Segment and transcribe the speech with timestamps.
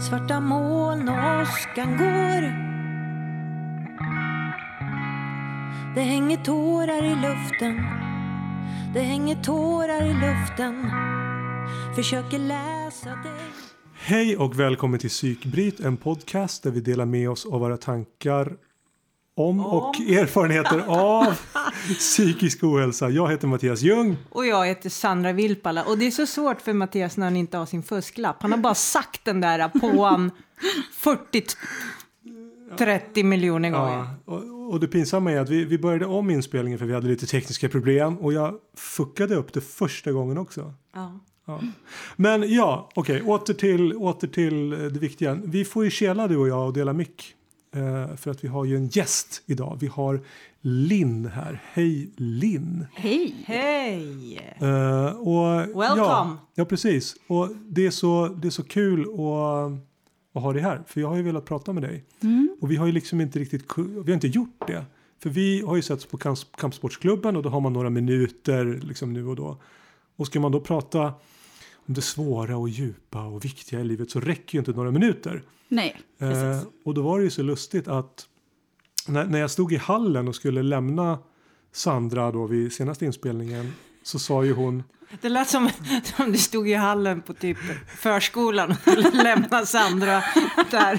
[0.00, 2.42] Svarta moln och åskan går.
[5.94, 7.76] Det hänger tårar i luften.
[8.94, 10.90] Det hänger tårar i luften.
[11.96, 13.50] Försöker läsa dig.
[13.94, 18.56] Hej och välkommen till Psykbryt, en podcast där vi delar med oss av våra tankar
[19.36, 21.38] om och erfarenheter av
[21.98, 23.10] psykisk ohälsa.
[23.10, 24.16] Jag heter Mattias Ljung.
[24.30, 25.84] Och jag heter Sandra Vilpala.
[25.84, 28.36] Och det är så svårt för Mattias när han inte har sin fusklapp.
[28.42, 30.30] Han har bara sagt den där på en
[30.92, 31.42] 40
[32.78, 33.96] 30 miljoner gånger.
[33.96, 37.08] Ja, och, och det pinsamma är att vi, vi började om inspelningen för vi hade
[37.08, 40.74] lite tekniska problem och jag fuckade upp det första gången också.
[40.94, 41.20] Ja.
[41.46, 41.60] Ja.
[42.16, 45.34] Men ja, okej, okay, åter, till, åter till det viktiga.
[45.44, 47.34] Vi får ju kela du och jag och dela mick.
[47.74, 49.78] Eh, för att vi har ju en gäst idag.
[49.80, 50.20] Vi har
[50.64, 51.62] Linn här.
[51.72, 52.86] Hej Linn!
[52.94, 53.34] Hej!
[53.46, 54.40] Hej!
[54.62, 55.98] Uh, och, Welcome!
[55.98, 57.16] Ja, ja, precis.
[57.26, 59.72] Och det är så, det är så kul att,
[60.32, 60.82] att ha dig här.
[60.86, 62.04] För jag har ju velat prata med dig.
[62.20, 62.56] Mm.
[62.60, 64.84] Och vi har ju liksom inte riktigt, vi har inte gjort det.
[65.22, 69.12] För vi har ju setts på kamp, kampsportsklubben och då har man några minuter liksom
[69.12, 69.56] nu och då.
[70.16, 71.12] Och ska man då prata
[71.86, 75.42] om det svåra och djupa och viktiga i livet så räcker ju inte några minuter.
[75.68, 76.42] Nej, precis.
[76.42, 78.26] Eh, och då var det ju så lustigt att
[79.08, 81.18] när, när jag stod i hallen och skulle lämna
[81.72, 83.72] Sandra då vid senaste inspelningen
[84.02, 84.82] så sa ju hon
[85.20, 85.70] det lät som,
[86.16, 87.58] som du stod i hallen på typ
[87.98, 90.22] förskolan och skulle lämna Sandra
[90.70, 90.98] där.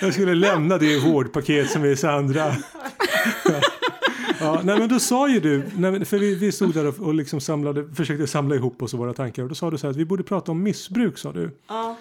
[0.00, 2.56] Jag skulle lämna det vårdpaket som är Sandra.
[4.40, 7.14] Ja, nej, men då sa ju du, nej, för vi, vi stod där och, och
[7.14, 9.90] liksom samlade, försökte samla ihop oss och våra tankar och då sa du så här
[9.90, 11.50] att vi borde prata om missbruk sa du.
[11.68, 11.96] Ja.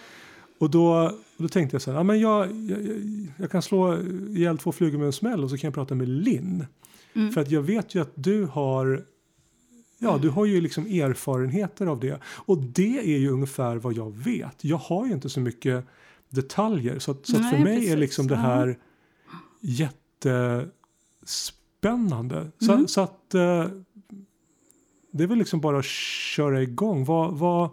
[0.59, 2.79] Och då, då tänkte jag så här, ja, men jag, jag,
[3.37, 3.97] jag kan slå
[4.29, 6.65] ihjäl två flugor med en smäll och så kan jag prata med Linn.
[7.13, 7.31] Mm.
[7.31, 9.05] För att jag vet ju att du har
[9.97, 12.19] Ja, du har ju liksom erfarenheter av det.
[12.25, 14.63] Och det är ju ungefär vad jag vet.
[14.63, 15.85] Jag har ju inte så mycket
[16.29, 16.99] detaljer.
[16.99, 17.91] Så, att, så att för mig precis.
[17.91, 18.77] är liksom det här
[19.59, 22.51] jättespännande.
[22.59, 22.87] Så, mm.
[22.87, 23.65] så att eh,
[25.11, 27.05] det är väl liksom bara att köra igång.
[27.05, 27.69] Vad, vad,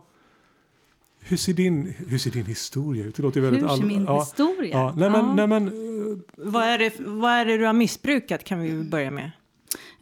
[1.25, 3.15] hur, ser din, hur ser din historia ut?
[3.15, 4.79] Det låter väldigt hur ser min ja, historia?
[4.79, 8.45] Ja, nej, men, nej, men, uh, vad, är det, vad är det du har missbrukat
[8.45, 9.31] kan vi börja med?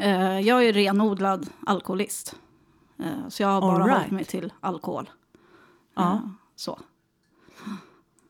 [0.00, 2.36] Uh, jag är renodlad alkoholist.
[3.00, 3.98] Uh, så jag har bara right.
[3.98, 5.10] hållit mig till alkohol.
[5.96, 6.22] Ja.
[6.56, 6.78] så.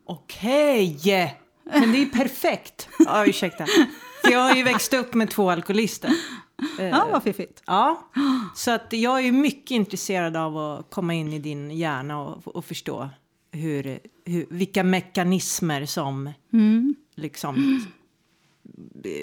[0.06, 0.96] Okej!
[0.96, 1.28] Okay.
[1.64, 2.88] Men det är perfekt.
[2.98, 3.66] Ja, ursäkta.
[4.24, 6.10] För jag har ju växt upp med två alkoholister.
[6.78, 7.62] Ja, vad fiffigt.
[7.66, 8.10] Ja,
[8.54, 12.64] så att jag är mycket intresserad av att komma in i din hjärna och, och
[12.64, 13.08] förstå
[13.52, 16.94] hur, hur, vilka mekanismer som mm.
[17.14, 17.84] liksom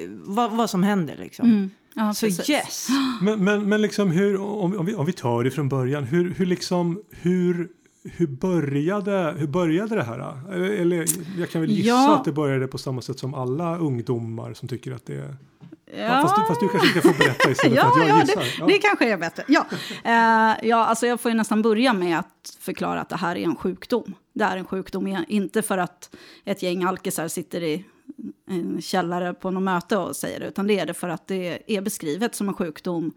[0.10, 1.50] vad, vad som händer liksom.
[1.50, 1.70] Mm.
[1.94, 2.50] Ja, så precis.
[2.50, 2.88] yes.
[3.22, 6.34] Men, men, men liksom hur, om, om, vi, om vi tar det från början, hur,
[6.34, 7.70] hur liksom, hur
[8.04, 10.52] hur började, hur började det här?
[10.54, 11.06] Eller
[11.40, 12.16] jag kan väl gissa ja.
[12.16, 15.36] att det började på samma sätt som alla ungdomar som tycker att det är...
[15.92, 15.98] Ja.
[15.98, 18.22] ja fast, du, fast, du, kanske ska få berätta istället ja, för att jag ja,
[18.22, 18.42] gissar.
[18.42, 18.66] Det, ja.
[18.66, 19.44] det kanske är bättre.
[19.48, 19.66] Ja.
[19.72, 23.44] Uh, ja, alltså jag får ju nästan börja med att förklara att det här är
[23.44, 24.14] en sjukdom.
[24.34, 26.16] Det är en sjukdom, inte för att
[26.46, 27.86] ett gäng alkisar sitter i
[28.50, 31.60] en källare på något möte och säger det, utan det är det för att det
[31.78, 33.14] är beskrivet som en sjukdom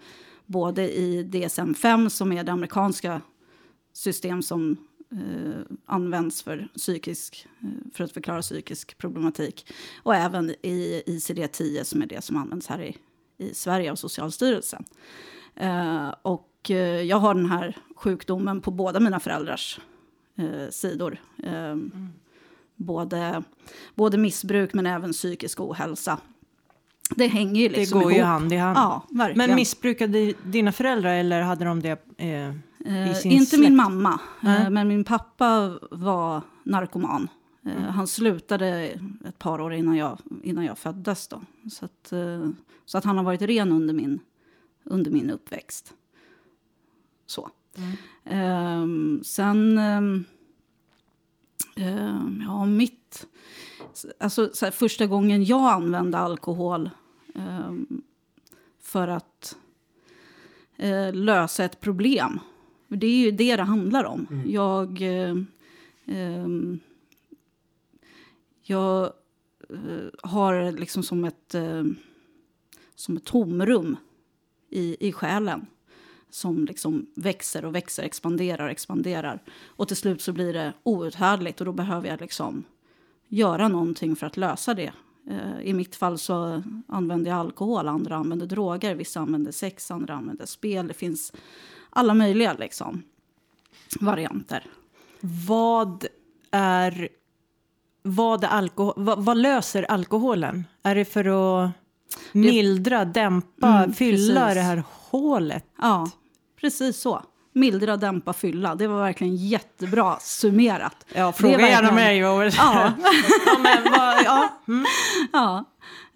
[0.46, 3.20] både i DSM-5 som är det amerikanska
[3.92, 4.76] system som
[5.12, 9.72] eh, används för, psykisk, eh, för att förklara psykisk problematik.
[10.02, 12.96] Och även i ICD-10 som är det som används här i,
[13.38, 14.84] i Sverige av Socialstyrelsen.
[15.56, 19.80] Eh, och eh, jag har den här sjukdomen på båda mina föräldrars
[20.38, 21.20] eh, sidor.
[21.42, 22.08] Mm.
[22.76, 23.42] Både,
[23.94, 26.18] både missbruk men även psykisk ohälsa.
[27.16, 28.20] Det hänger ju liksom Det går ihop.
[28.20, 28.76] ju hand i hand.
[28.78, 29.48] Ja, verkligen.
[29.48, 31.98] Men missbrukade dina föräldrar eller hade de det
[32.84, 33.58] inte släkt.
[33.58, 34.74] min mamma, mm.
[34.74, 37.28] men min pappa var narkoman.
[37.66, 37.84] Eh, mm.
[37.84, 41.28] Han slutade ett par år innan jag, innan jag föddes.
[41.28, 41.42] Då.
[41.70, 42.50] Så, att, eh,
[42.84, 44.20] så att han har varit ren under min,
[44.84, 45.94] under min uppväxt.
[47.26, 47.50] Så.
[47.76, 47.96] Mm.
[48.24, 49.78] Ehm, sen...
[49.78, 50.24] Ehm,
[51.76, 53.26] ehm, ja, mitt...
[54.20, 56.90] Alltså, här, första gången jag använde alkohol
[58.80, 59.56] för att
[60.76, 62.40] eh, lösa ett problem
[62.98, 64.26] det är ju det det handlar om.
[64.30, 64.50] Mm.
[64.50, 65.36] Jag, eh,
[66.16, 66.48] eh,
[68.62, 69.12] jag
[69.68, 71.84] eh, har liksom som ett, eh,
[72.94, 73.96] som ett tomrum
[74.70, 75.66] i, i själen
[76.30, 79.42] som liksom växer och växer, expanderar och expanderar.
[79.66, 82.64] Och till slut så blir det outhärdligt och då behöver jag liksom
[83.28, 84.92] göra någonting för att lösa det.
[85.30, 90.14] Eh, I mitt fall så använder jag alkohol, andra använder droger, vissa använder sex, andra
[90.14, 90.88] använder spel.
[90.88, 91.32] Det finns
[91.90, 93.02] alla möjliga liksom,
[94.00, 94.64] varianter.
[95.20, 96.06] Vad
[96.50, 97.08] är...
[98.02, 100.64] Vad, är alkohol, vad, vad löser alkoholen?
[100.82, 101.24] Är det för
[101.64, 101.70] att
[102.32, 104.54] mildra, dämpa, Mm, fylla precis.
[104.54, 105.64] det här hålet?
[105.80, 106.10] Ja,
[106.60, 107.22] precis så.
[107.52, 108.74] Mildra, dämpa, fylla.
[108.74, 111.06] Det var verkligen jättebra summerat.
[111.14, 112.18] Ja, Det fråga är gärna mig.
[112.18, 112.92] Ja, ja,
[113.62, 114.48] men, vad, ja.
[114.68, 114.84] Mm.
[115.32, 115.64] ja.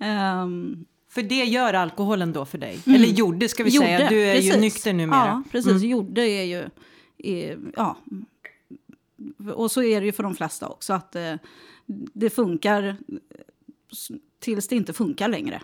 [0.00, 0.84] Ehm,
[1.14, 2.78] För det gör alkoholen då för dig?
[2.86, 3.88] Eller gjorde, ska vi säga.
[3.88, 4.02] Mm.
[4.02, 4.60] Gjorde, Du är ju precis.
[4.60, 5.22] nykter numera.
[5.22, 5.36] Mm.
[5.36, 5.82] Ja, precis.
[5.82, 6.68] Gjorde är ju...
[7.18, 7.96] Är, ja.
[9.54, 10.92] Och så är det ju för de flesta också.
[10.92, 11.34] Att eh,
[12.12, 12.96] det funkar
[14.40, 15.62] tills det inte funkar längre.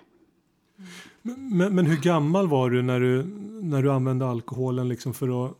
[1.23, 3.25] Men, men hur gammal var du när du,
[3.62, 5.56] när du använde alkoholen liksom för, att,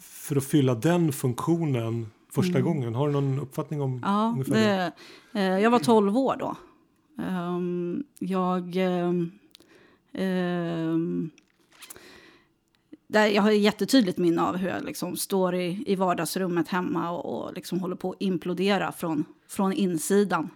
[0.00, 2.94] för att fylla den funktionen första gången?
[2.94, 4.00] Har du någon uppfattning om Mm.
[4.02, 4.92] Ja, ungefär det?
[5.32, 6.56] det, eh, jag var 12 år då.
[7.18, 8.76] Um, jag...
[10.12, 11.30] Um,
[13.08, 17.46] där jag har jättetydligt minne av hur jag liksom står i, i vardagsrummet hemma och,
[17.46, 20.50] och liksom håller på att implodera från, från insidan.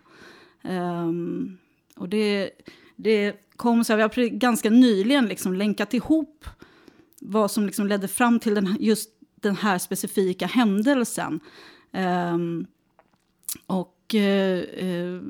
[0.62, 1.58] Um,
[1.96, 2.50] och det,
[2.96, 6.44] det kom så här, vi har ganska nyligen liksom länkat ihop
[7.20, 11.40] vad som liksom ledde fram till den, just den här specifika händelsen.
[11.92, 12.66] Um,
[13.66, 15.22] och uh, uh,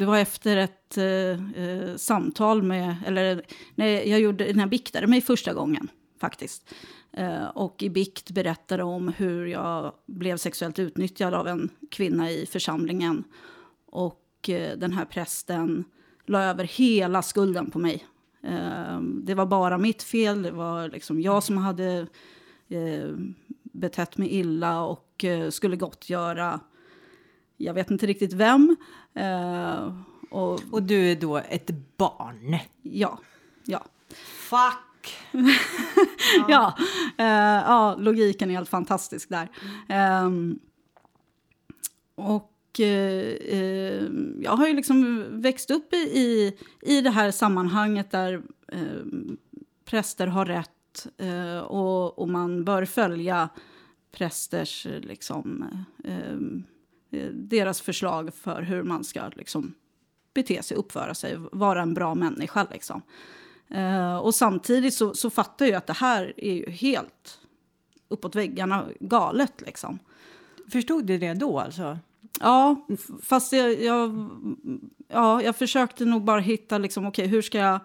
[0.00, 3.42] det var efter ett eh, eh samtal med, eller
[3.74, 5.88] när jag, gjorde, när jag biktade mig första gången
[6.20, 6.74] faktiskt.
[7.12, 12.46] Eh, och i bikt berättade om hur jag blev sexuellt utnyttjad av en kvinna i
[12.46, 13.24] församlingen.
[13.86, 15.84] Och eh, den här prästen
[16.26, 18.06] la över hela skulden på mig.
[18.42, 22.06] Eh, det var bara mitt fel, det var liksom jag som hade
[22.68, 23.10] eh,
[23.62, 26.60] betett mig illa och eh, skulle gottgöra,
[27.60, 28.76] jag vet inte riktigt vem.
[29.14, 29.94] Eh,
[30.30, 32.58] och Och du är då ett barn.
[32.82, 33.18] ja,
[33.64, 33.84] ja.
[34.50, 35.16] Fuck!
[36.48, 36.76] Ja,
[37.18, 37.26] eh,
[37.66, 39.48] ja, logiken är helt fantastisk där.
[39.88, 40.58] Ehm,
[42.14, 44.04] och eh, eh,
[44.40, 49.04] jag har ju liksom växt upp i, i, i det här sammanhanget där eh,
[49.84, 53.48] präster har rätt eh, och, och man bör följa
[54.12, 55.64] prästers, eh, liksom,
[56.04, 56.36] eh, eh,
[57.32, 59.74] deras förslag för hur man ska liksom,
[60.34, 62.66] bete sig, uppföra sig, vara en bra människa.
[62.70, 63.02] Liksom.
[63.68, 67.40] Eh, och samtidigt så, så fattar jag att det här är ju helt
[68.08, 69.60] uppåt väggarna galet.
[69.60, 69.98] Liksom.
[70.72, 71.98] Förstod du det då alltså?
[72.40, 72.86] Ja,
[73.22, 74.30] fast jag, jag,
[75.08, 77.80] ja, jag försökte nog bara hitta liksom, okej, hur ska jag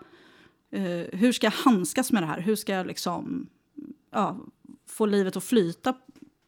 [0.72, 2.39] eh, hur ska jag handskas med det här?
[2.39, 3.48] Hur ska jag liksom,
[4.12, 4.38] ja,
[4.88, 5.94] få livet att flyta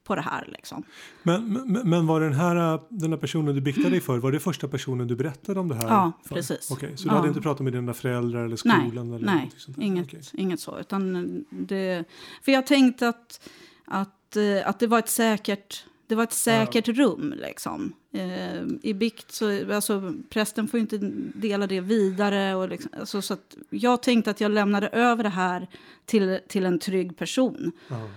[0.08, 0.48] på det här?
[0.52, 0.84] Liksom?
[1.24, 4.40] Men, men, men var den här, den här personen du biktade dig för, var det
[4.40, 5.88] första personen du berättade om det här?
[5.88, 6.36] Ja, för?
[6.36, 6.72] precis.
[6.72, 7.16] Okej, så du Ja.
[7.16, 9.14] hade inte pratat med dina föräldrar eller Nej, skolan?
[9.14, 9.84] eller nej sånt där?
[9.84, 10.22] inget, Okej.
[10.34, 10.80] inget så.
[10.80, 12.04] Utan det,
[12.42, 13.50] för jag tänkte att,
[13.86, 17.34] att, eh, att det var ett säkert, det var ett säkert rum.
[17.38, 17.94] Liksom.
[18.12, 20.98] Eh, I bikt så, alltså, prästen får inte
[21.36, 22.56] dela det vidare.
[22.56, 23.38] Och liksom, alltså, så
[23.70, 25.68] jag tänkte att jag lämnade över det här
[26.06, 27.72] till, till en trygg person.
[27.88, 28.10] Ja.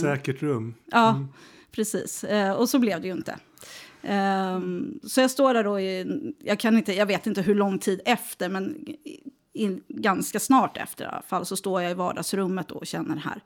[0.00, 0.74] Säkert rum.
[0.86, 1.26] Ja,
[1.70, 2.24] precis.
[2.24, 3.38] Eh, och så blev det ju inte.
[4.02, 6.06] Ehm, så jag står där då i,
[6.38, 9.20] jag, kan inte, jag vet inte hur lång tid efter, men i,
[9.52, 13.20] i, ganska snart efter i alla fall så står jag i vardagsrummet och känner det
[13.20, 13.42] här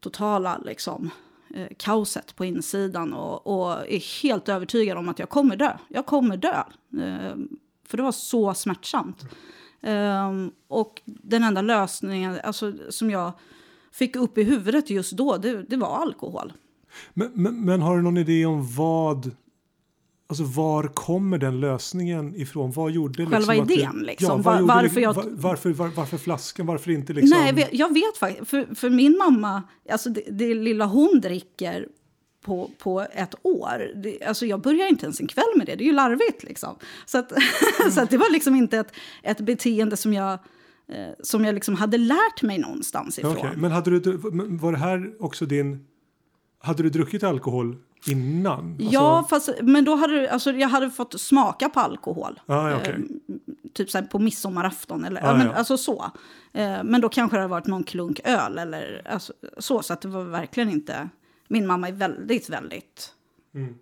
[0.00, 1.10] totala liksom,
[1.54, 5.76] eh, kaoset på insidan och, och är helt övertygad om att jag kommer dö.
[5.88, 6.62] Jag kommer dö.
[7.00, 7.48] Ehm,
[7.86, 9.24] för det var så smärtsamt.
[9.80, 13.32] Ehm, och den enda lösningen alltså, som jag
[13.92, 16.52] fick upp i huvudet just då, det, det var alkohol.
[17.14, 19.30] Men, men, men har du någon idé om vad
[20.26, 22.72] Alltså var kommer den lösningen ifrån?
[22.72, 24.28] Vad gjorde Själva liksom idén, du, liksom.
[24.28, 26.66] Ja, Var- gjorde varför det- jag- var, varför, var, varför flaskan?
[26.66, 27.38] Varför inte liksom?
[27.38, 28.50] Nej, jag vet, faktiskt.
[28.50, 31.88] För, för min mamma, alltså det, det lilla hon dricker
[32.44, 33.92] på, på ett år.
[34.02, 36.42] Det, alltså jag börjar inte ens en kväll med det, det är ju larvigt.
[36.42, 36.76] Liksom.
[37.06, 37.32] Så, att,
[37.92, 40.38] så att det var liksom inte ett, ett beteende som jag,
[40.88, 43.36] eh, som jag liksom hade lärt mig någonstans ifrån.
[43.36, 44.16] Okej, Men hade du,
[44.48, 45.86] var det här också din...
[46.58, 48.72] Hade du druckit alkohol innan?
[48.72, 52.40] Alltså- Ja, fast, men då hade alltså, jag hade fått smaka på alkohol.
[52.46, 52.94] Ah, okej.
[53.28, 53.34] Eh,
[53.72, 55.52] typ så på midsommarafton eller Ah, ja, men, ja.
[55.52, 56.10] alltså så.
[56.52, 59.82] Eh, men då kanske det hade varit någon klunk öl eller alltså, så.
[59.82, 61.08] Så att det var verkligen inte...
[61.48, 63.14] Min mamma är väldigt, väldigt
[63.54, 63.74] Mm.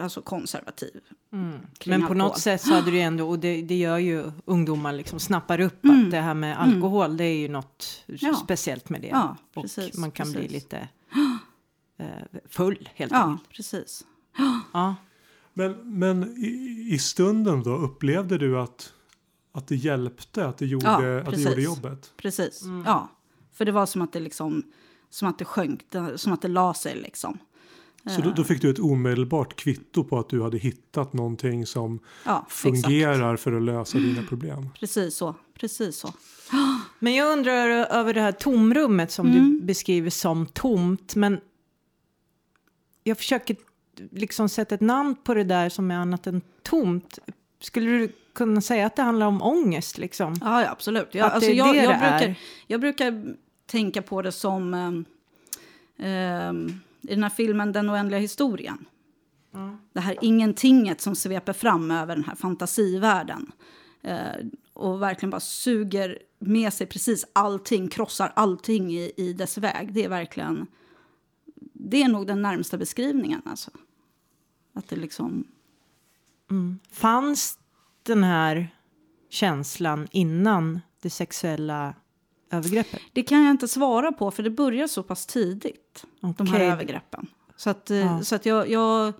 [0.00, 1.00] Alltså, konservativ.
[1.32, 1.50] Mm.
[1.50, 2.16] Men på alkohol.
[2.16, 5.84] något sätt så hade du ändå, och det, det gör ju ungdomar liksom, snappar upp
[5.84, 6.04] Mm.
[6.04, 8.34] att det här med alkohol, det är ju något Ja.
[8.34, 9.08] speciellt med det.
[9.08, 10.52] Ja, och precis, man kan bli precis.
[10.52, 10.88] lite
[11.98, 12.06] eh,
[12.48, 13.48] full helt Ja, enkelt.
[13.48, 14.04] precis.
[14.72, 14.94] Ja.
[15.54, 18.92] Men, men i, i stunden då, upplevde du att,
[19.52, 20.46] att det hjälpte?
[20.46, 22.12] Att det gjorde, Ja, att det gjorde jobbet?
[22.16, 23.08] Precis, ja.
[23.52, 24.62] För det var som att det liksom,
[25.10, 25.80] som att det sjönk,
[26.16, 27.38] som att det la sig liksom.
[28.06, 31.98] Så då, då fick du ett omedelbart kvitto på att du hade hittat någonting som
[32.24, 34.68] Ja, fungerar för att lösa dina problem.
[34.80, 35.34] Precis så.
[35.58, 36.12] Precis så.
[36.98, 39.38] Men jag undrar över det här tomrummet som Mm.
[39.60, 41.16] du beskriver som tomt.
[41.16, 41.40] Men
[43.04, 43.56] jag försöker
[44.10, 47.18] liksom sätta ett namn på det där som är annat än tomt.
[47.60, 50.34] Skulle du kunna säga att det handlar om ångest liksom?
[50.40, 51.08] Ja, ja absolut.
[51.14, 52.34] Jag, Att alltså, jag, det jag, det brukar,
[52.66, 55.04] jag brukar tänka på det som ehm,
[55.98, 58.86] ehm, i den här filmen Den oändliga historien.
[59.92, 63.52] Det här ingentinget som sveper fram över den här fantasivärlden.
[64.02, 69.92] Eh, och verkligen bara suger med sig precis allting, krossar allting i, i dess väg.
[69.92, 70.66] Det är verkligen...
[71.72, 73.42] Det är nog den närmsta beskrivningen.
[73.44, 73.70] Alltså.
[74.72, 75.44] Att det liksom...
[76.90, 77.58] Fanns
[78.02, 78.74] den här
[79.28, 81.94] känslan innan det sexuella
[82.52, 83.00] övergreppet?
[83.12, 86.04] Det kan jag inte svara på, för det börjar så pass tidigt.
[86.36, 87.26] De här övergreppen.
[87.56, 88.22] Så att, eh, Ja.
[88.22, 89.12] så att jag, jag...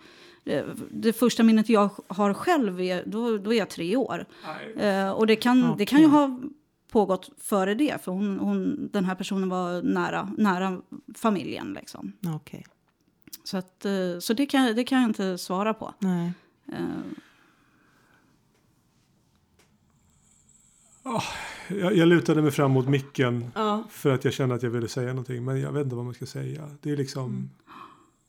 [0.44, 4.26] eh, Det första minnet jag har själv, är, då, då är jag tre år.
[4.76, 6.40] Eh, och det kan, det kan ju ha
[6.90, 10.80] pågått före det, för hon, hon, den här personen var nära, nära
[11.14, 11.72] familjen.
[11.72, 12.12] Liksom.
[12.36, 12.66] Okej.
[13.44, 15.94] Så, att, eh, så det, kan, det kan jag inte svara på.
[15.98, 16.32] Nej.
[16.72, 16.78] Eh,
[21.80, 23.84] Jag, jag lutade mig fram mot micken Ja.
[23.90, 25.44] för att jag kände att jag ville säga någonting.
[25.44, 26.70] Men jag vet inte vad man ska säga.
[26.80, 27.50] Det är liksom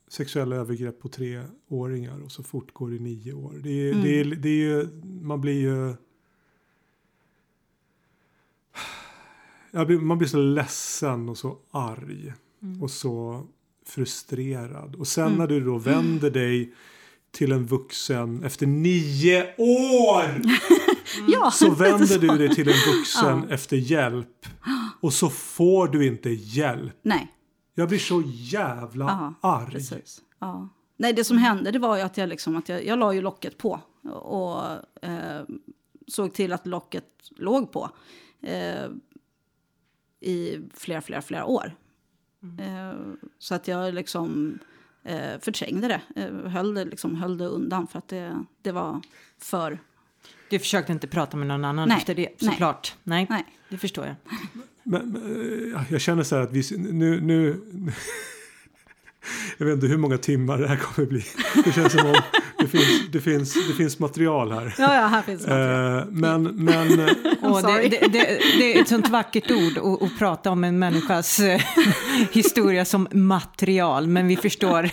[0.08, 3.60] sexuella övergrepp på treåringar och så fortgår i nio år.
[3.62, 4.88] Det är, det är, det är ju,
[5.22, 5.94] man blir ju...
[9.86, 12.32] Blir, man blir så ledsen och så arg.
[12.82, 13.46] Och så
[13.86, 14.94] frustrerad.
[14.94, 16.74] Och sen när du då vänder dig
[17.30, 20.24] till en vuxen efter nio år.
[21.28, 22.34] Ja, Så vänder du så.
[22.34, 24.46] dig till en vuxen efter hjälp.
[25.00, 26.96] Och så får du inte hjälp.
[27.02, 27.32] Nej.
[27.74, 29.04] Jag blir så jävla
[29.40, 29.70] Ja, arg.
[29.70, 30.22] Precis.
[30.38, 30.68] Ja.
[30.96, 33.20] Nej, det som hände det var ju att jag, liksom, att jag, jag la ju
[33.20, 33.80] locket på
[34.12, 34.62] och
[35.02, 35.42] eh,
[36.06, 37.04] såg till att locket
[37.36, 37.90] låg på
[38.42, 38.86] eh,
[40.20, 41.74] i flera, flera, flera år.
[42.60, 42.98] Eh,
[43.38, 44.58] så att jag liksom
[45.02, 49.00] eh, förträngde det, eh, höll det, liksom, höll det undan för att det, det var
[49.38, 49.78] för...
[50.48, 51.98] Du försökte inte prata med någon annan Nej.
[51.98, 52.50] efter det, Nej.
[52.50, 52.94] såklart.
[53.02, 53.26] Nej.
[53.30, 53.44] Nej.
[53.68, 54.14] det förstår jag.
[54.82, 57.60] Men, men, eh, jag känner så här att vi nu, nu
[59.58, 61.24] Jag vet inte hur många timmar det här kommer bli.
[61.64, 62.14] Det känns som om
[62.64, 64.74] det finns, det finns, det finns material här.
[64.78, 65.52] Ja, ja, här finns det.
[65.52, 67.10] Eh, men, men
[67.42, 70.78] Åh, det, det, det, det är ett sånt vackert ord att, att prata om en
[70.78, 71.60] människas eh,
[72.32, 74.06] historia som material.
[74.06, 74.90] Men vi förstår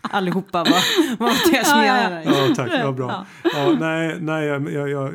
[0.00, 0.82] allihopa vad,
[1.18, 2.08] vad Mattias Ja, ja, ja.
[2.08, 2.48] menar.
[2.48, 2.70] Ja, tack.
[2.72, 3.26] Ja, bra.
[3.54, 5.12] Ja, nej, nej jag, jag, jag,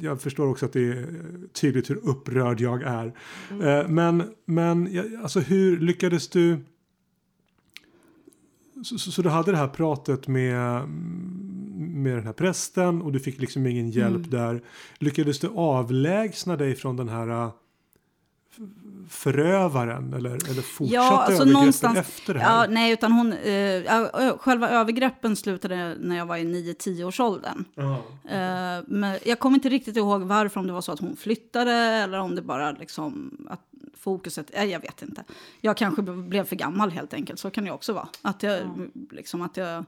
[0.00, 1.06] jag, förstår också att det är
[1.52, 3.06] tydligt hur upprörd jag är.
[3.50, 6.64] Eh, men men alltså, hur lyckades du...
[8.84, 10.88] Så, så, så du hade det här pratet med,
[11.78, 14.62] med den här prästen och du fick liksom ingen hjälp där.
[14.98, 18.58] Lyckades du avlägsna dig från den här f-
[19.08, 22.60] förövaren eller, eller fortsatte Ja, alltså övergreppen efter det här?
[22.62, 27.64] ja, nej, utan hon, eh, själva övergreppen slutade när jag var i 9-10 års åldern.
[27.74, 27.92] Ja.
[28.30, 31.72] Eh, men jag kommer inte riktigt ihåg varför, om det var så att hon flyttade
[31.72, 33.60] eller om det bara liksom att
[33.94, 35.24] fokuset, eh, jag vet inte.
[35.60, 38.08] Jag kanske blev för gammal helt enkelt, så kan det också vara.
[38.22, 39.84] Att jag, liksom, att jag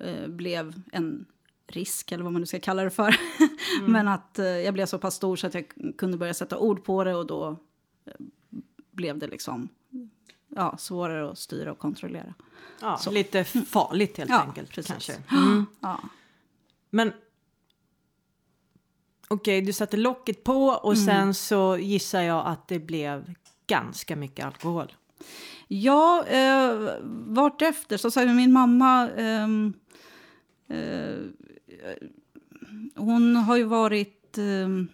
[0.00, 1.26] eh, blev en
[1.66, 3.16] risk, eller vad man nu ska kalla det för.
[3.88, 5.64] Men att eh, jag blev så pass stor så att jag
[5.98, 7.48] kunde börja sätta ord på det och då
[8.06, 8.12] eh,
[8.90, 9.68] blev det liksom
[10.48, 12.34] ja, svårare att styra och kontrollera.
[12.80, 14.70] Ja, lite farligt helt Ja, enkelt.
[14.70, 14.92] precis.
[14.92, 15.12] Kanske.
[15.30, 15.66] Mm.
[15.80, 16.00] Ja.
[16.90, 17.12] Men
[19.28, 21.04] okej, du satte locket på och Mm.
[21.06, 23.34] sen så gissar jag att det blev
[23.66, 24.92] ganska mycket alkohol.
[25.68, 26.94] Ja, eh,
[27.26, 27.96] vartefter.
[27.96, 29.10] Så sagt, min mamma...
[29.10, 29.72] ehm,
[30.68, 31.16] eh,
[32.94, 34.88] hon har ju varit ehm,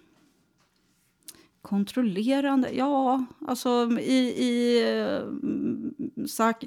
[1.62, 2.70] kontrollerande.
[2.72, 5.22] Ja, alltså i, i eh,
[6.26, 6.64] sagt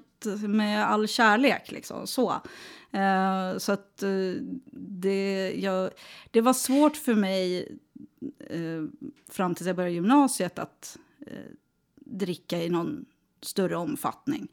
[0.47, 2.33] med all kärlek liksom så.
[2.95, 4.09] Eh, så att eh,
[4.71, 5.89] det, jag,
[6.31, 7.67] det var svårt för mig
[8.49, 8.59] eh,
[9.29, 10.97] fram tills jag började gymnasiet att
[12.05, 13.05] dricka i någon
[13.41, 14.47] större omfattning.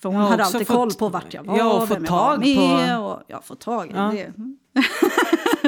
[0.00, 2.30] För hon hade alltid fått- koll på vart jag var, Ja, och vem jag var
[2.36, 2.56] tag med.
[2.96, 4.10] på- Och, ja, få tag i Ja.
[4.12, 4.32] det.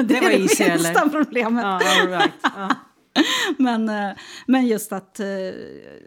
[0.03, 1.09] Det var är det minsta eller?
[1.09, 1.63] problemet.
[1.63, 2.31] Ja, right.
[2.43, 2.75] ja.
[3.57, 3.91] Men,
[4.47, 5.19] men just att,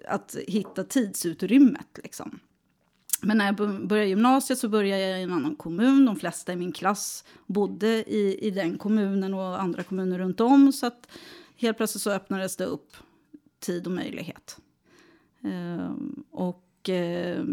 [0.09, 1.99] att hitta tidsutrymmet.
[2.02, 2.40] Liksom.
[3.25, 6.04] Men när jag började gymnasiet så började jag i en annan kommun.
[6.04, 10.73] De flesta i min klass bodde i, i den kommunen och andra kommuner runt om.
[10.73, 11.09] Så att
[11.57, 12.97] helt plötsligt så öppnades det upp
[13.61, 14.59] tid och möjlighet.
[15.43, 17.45] Ehm, och eh,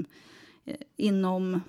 [0.97, 1.61] inom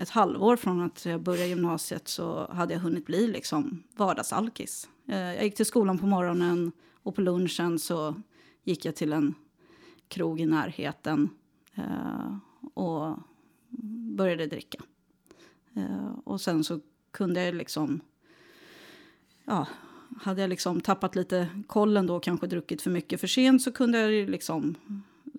[0.00, 4.88] ett halvår från att jag började gymnasiet så hade jag hunnit bli liksom vardagsalkis.
[5.08, 8.14] Eh, jag gick till skolan på morgonen och på lunchen så
[8.64, 9.34] gick jag till en
[10.08, 11.28] krog i närheten
[11.74, 12.36] eh,
[12.74, 13.18] och
[14.16, 14.78] började dricka.
[15.74, 18.00] Eh, och sen så kunde jag liksom...
[19.44, 19.66] Ja,
[20.20, 23.72] hade jag liksom tappat lite kollen då och kanske druckit för mycket för sent så
[23.72, 24.74] kunde jag liksom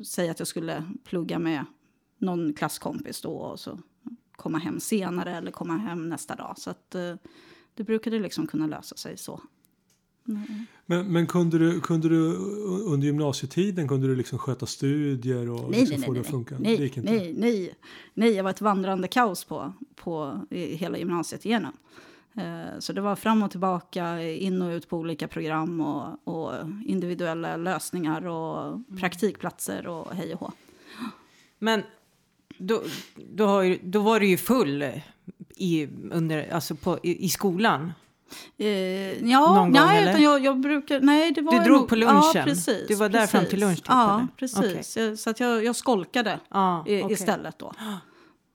[0.05, 1.65] säga att jag skulle plugga med
[2.17, 3.79] någon klasskompis då och så
[4.31, 6.53] komma hem senare eller komma hem nästa dag.
[6.57, 7.15] Så att eh,
[7.73, 9.41] det brukade liksom kunna lösa sig så.
[10.27, 10.65] Mm.
[10.85, 12.35] Men, men kunde, du, kunde du
[12.85, 16.31] under gymnasietiden kunde du liksom sköta studier och nej, liksom nej, få nej, det att
[16.31, 16.55] funka?
[16.59, 17.01] Nej, det inte.
[17.01, 17.75] nej, nej,
[18.13, 21.73] nej, jag var ett vandrande kaos på, på hela gymnasiet igenom.
[22.35, 26.53] Eh, så det var fram och tillbaka, in och ut på olika program och, och
[26.85, 28.97] individuella lösningar och mm.
[28.99, 30.51] praktikplatser och hej och hå.
[31.59, 31.83] Men
[32.57, 32.83] då,
[33.15, 34.85] då, har, då var du ju full
[35.55, 37.93] i, under, alltså på, i, i skolan.
[38.57, 40.99] Eh, ja, Någon nej, gång, utan jag, jag brukar...
[40.99, 42.31] Nej, det var du drog nog, på lunchen?
[42.33, 42.87] Ja, precis.
[42.87, 43.31] Du var där precis.
[43.31, 43.77] fram till lunch?
[43.77, 44.27] Typ, ja, eller?
[44.37, 44.97] precis.
[44.97, 45.17] Okay.
[45.17, 47.11] Så att jag, jag skolkade ah, okay.
[47.11, 47.73] istället då.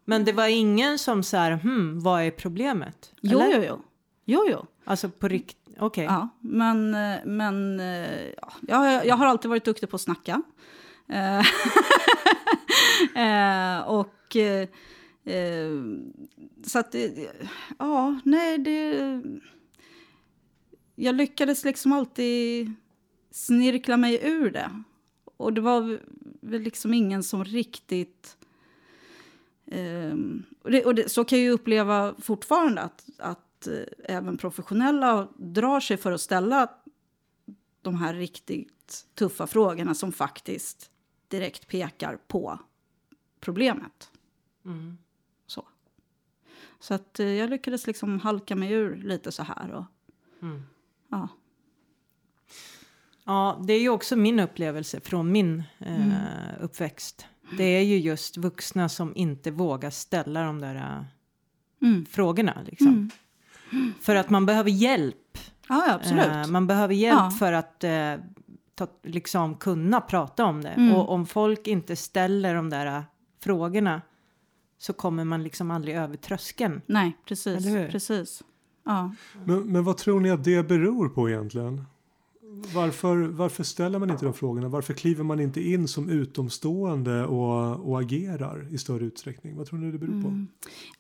[0.05, 3.13] Men det var ingen som så här, hmm, vad är problemet?
[3.21, 3.83] Jo, jo, jo.
[4.25, 4.67] jo, jo.
[4.85, 5.77] Alltså på riktigt?
[5.79, 6.05] Okej.
[6.05, 6.05] Okay.
[6.05, 6.91] Ja, men,
[7.25, 7.81] men
[8.69, 10.43] ja, jag, jag har alltid varit duktig på att snacka.
[11.09, 11.39] Eh,
[13.15, 14.69] eh, och eh,
[16.67, 16.95] så att
[17.79, 19.23] ja, nej, det...
[20.99, 22.73] Jag lyckades liksom alltid
[23.31, 24.83] snirkla mig ur det.
[25.37, 26.01] Och det var
[26.41, 28.37] väl liksom ingen som riktigt...
[29.65, 34.37] Um, och, det, och det, så kan jag ju uppleva fortfarande att, att uh, även
[34.37, 36.71] professionella drar sig för att ställa
[37.83, 40.91] de här riktigt tuffa frågorna som faktiskt
[41.29, 42.59] direkt pekar på
[43.41, 44.11] problemet.
[44.65, 44.99] Mm.
[45.47, 45.69] Så.
[46.79, 49.73] Så att eh, jag lyckades liksom halka mig ur lite så här.
[49.73, 49.85] Och,
[50.43, 50.63] mm.
[51.11, 51.29] Ja.
[53.25, 56.17] ja, det är ju också min upplevelse från min eh, mm.
[56.61, 57.27] uppväxt.
[57.57, 61.05] Det är ju just vuxna som inte vågar ställa de där äh,
[61.89, 62.07] mm.
[62.07, 62.63] frågorna.
[62.67, 63.11] Liksom.
[63.73, 63.93] Mm.
[64.01, 65.39] För att man behöver hjälp.
[65.69, 66.27] Ja, absolut.
[66.27, 67.31] Eh, man behöver hjälp ja.
[67.31, 68.15] för att eh,
[68.75, 70.69] ta, liksom kunna prata om det.
[70.69, 70.95] Mm.
[70.95, 73.03] Och om folk inte ställer de där äh,
[73.43, 74.03] frågorna
[74.79, 76.81] så kommer man liksom aldrig över tröskeln.
[76.87, 77.65] Nej, precis.
[77.91, 78.43] precis.
[78.87, 79.15] Ja.
[79.45, 81.85] Men, men vad tror ni att det beror på egentligen?
[82.75, 84.69] Varför, varför ställer man inte de frågorna?
[84.69, 89.57] Varför kliver man inte in som utomstående och, och agerar i större utsträckning?
[89.57, 90.29] Vad tror ni det beror på?
[90.29, 90.49] Mm.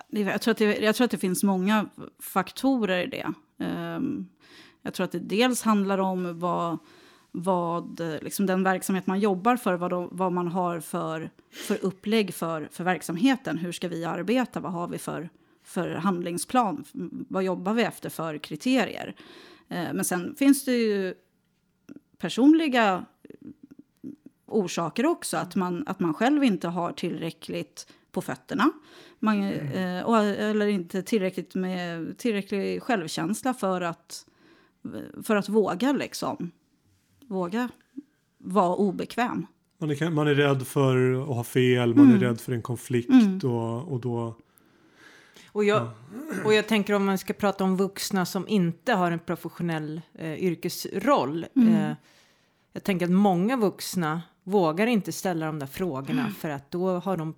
[0.08, 3.32] Jag, tror att det, jag tror att det finns många faktorer i det.
[3.64, 4.28] Um,
[4.82, 6.78] jag tror att det dels handlar om vad
[7.38, 11.30] vad liksom den verksamhet man jobbar för, vad, de, vad man har för,
[11.68, 13.58] för upplägg för, för verksamheten.
[13.58, 14.60] Hur ska vi arbeta?
[14.60, 15.28] Vad har vi för,
[15.66, 16.84] för handlingsplan?
[17.28, 19.14] Vad jobbar vi efter för kriterier?
[19.68, 21.14] Eh, men sen finns det ju
[22.18, 23.04] personliga
[24.46, 25.36] orsaker också.
[25.36, 28.70] Att man, att man själv inte har tillräckligt på fötterna.
[29.18, 30.06] Man, mm.
[30.06, 34.26] eh, eller inte tillräckligt med tillräcklig självkänsla för att,
[35.22, 36.50] för att våga liksom
[37.26, 37.68] våga
[38.38, 39.46] vara obekväm.
[39.78, 42.16] Man är, man är rädd för att ha fel, man mm.
[42.16, 43.38] är rädd för en konflikt mm.
[43.38, 44.36] och, och då...
[45.56, 45.92] Och jag, ja.
[46.44, 50.34] och jag tänker om man ska prata om vuxna som inte har en professionell eh,
[50.34, 51.46] yrkesroll.
[51.56, 51.74] Mm.
[51.74, 51.96] Eh,
[52.72, 56.34] jag tänker att många vuxna vågar inte ställa de där frågorna mm.
[56.34, 57.34] för att då har de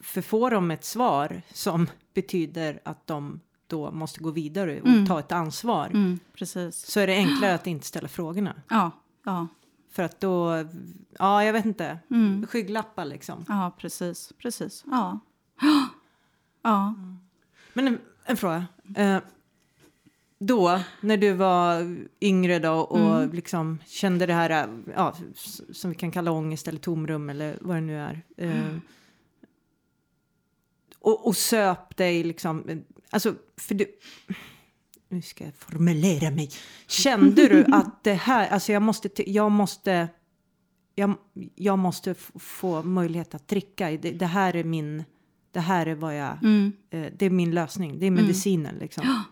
[0.00, 5.06] för får de ett svar som betyder att de då måste gå vidare och mm.
[5.06, 5.86] ta ett ansvar.
[5.86, 6.76] Mm, precis.
[6.76, 8.54] Så är det enklare att inte ställa frågorna.
[8.68, 8.90] Ja,
[9.24, 9.46] ja.
[9.90, 10.64] För att då,
[11.18, 12.46] ja jag vet inte, mm.
[12.46, 13.44] skygglappar liksom.
[13.48, 14.84] Ja, precis, precis.
[14.86, 15.18] Ja.
[16.62, 16.94] Ja.
[17.78, 18.66] Men en, en fråga.
[18.96, 19.18] Eh,
[20.38, 23.32] då, när du var yngre då och mm.
[23.32, 25.16] liksom kände det här, ja,
[25.72, 28.22] som vi kan kalla ångest eller tomrum eller vad det nu är.
[28.36, 28.76] Eh,
[30.98, 33.86] och, och söp dig liksom Alltså, för du...
[35.08, 36.50] Nu ska jag formulera mig.
[36.86, 40.08] Kände du att det här, alltså jag måste, jag måste,
[40.94, 41.14] jag,
[41.54, 43.90] jag måste få möjlighet att dricka.
[43.90, 45.04] Det, det, här är min,
[45.52, 46.72] det här är vad jag, mm.
[46.90, 48.22] eh, det är min lösning, det är mm.
[48.22, 48.80] medicinen mm.
[48.80, 49.04] liksom.
[49.06, 49.22] Ja,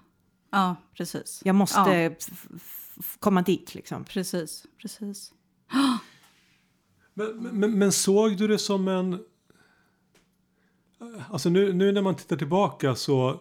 [0.50, 1.42] ja precis.
[1.44, 2.10] Jag måste ja.
[3.18, 4.04] komma dit liksom.
[4.04, 5.32] Precis, precis.
[7.14, 9.18] Men, men, men såg du det som en
[11.30, 13.40] Alltså nu, nu när man tittar tillbaka så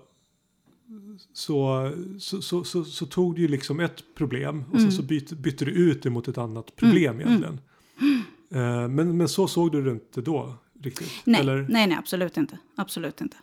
[1.33, 4.91] så, så, så, så, så tog du ju liksom ett problem och mm.
[4.91, 7.27] så, så bytte, bytte du ut det mot ett annat problem mm.
[7.27, 7.59] egentligen.
[8.01, 8.83] Mm.
[8.83, 10.53] Uh, men, men så såg du det inte då?
[10.85, 11.65] Riktigt, nej, eller?
[11.69, 12.57] nej, nej, absolut inte.
[12.75, 13.37] Absolut inte.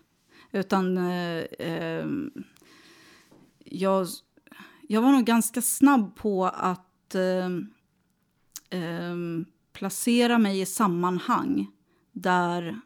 [0.53, 2.07] Utan eh, eh,
[3.65, 4.07] jag,
[4.89, 7.47] jag var nog ganska snabb på att eh,
[8.81, 9.15] eh,
[9.73, 11.67] placera mig i sammanhang
[12.13, 12.81] där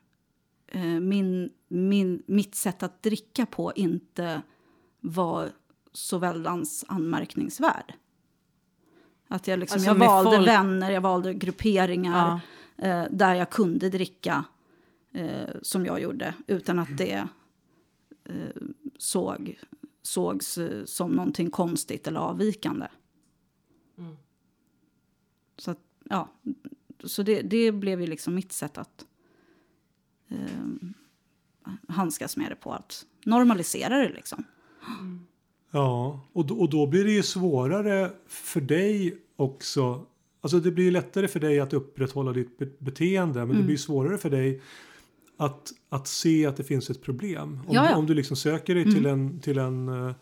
[0.66, 4.42] eh, min, min, mitt sätt att dricka på inte
[5.01, 5.49] var
[5.92, 7.95] så väldans anmärkningsvärd.
[9.29, 12.40] Att jag, liksom, Alltså jag valde folk- vänner, jag valde grupperingar
[12.79, 14.45] eh, där jag kunde dricka
[15.12, 17.29] eh, som jag gjorde utan att det
[18.25, 18.62] eh,
[18.99, 19.59] såg,
[20.03, 22.87] sågs eh, som någonting konstigt eller avvikande.
[25.59, 26.29] Så, att, ja,
[27.05, 29.07] så det, det blev ju liksom mitt sätt att
[30.29, 30.67] eh,
[31.89, 32.73] handskas med det på.
[32.73, 34.45] Att normalisera det liksom.
[35.71, 40.07] Ja, och då, och då blir det ju svårare för dig också.
[40.47, 43.67] Alltså det blir lättare för dig att upprätthålla ditt be- beteende men det Mm.
[43.67, 44.61] blir svårare för dig
[45.37, 47.61] att, att se att det finns ett problem.
[47.67, 47.97] Om, ja.
[47.97, 50.15] om du liksom söker dig till en, till en, eh,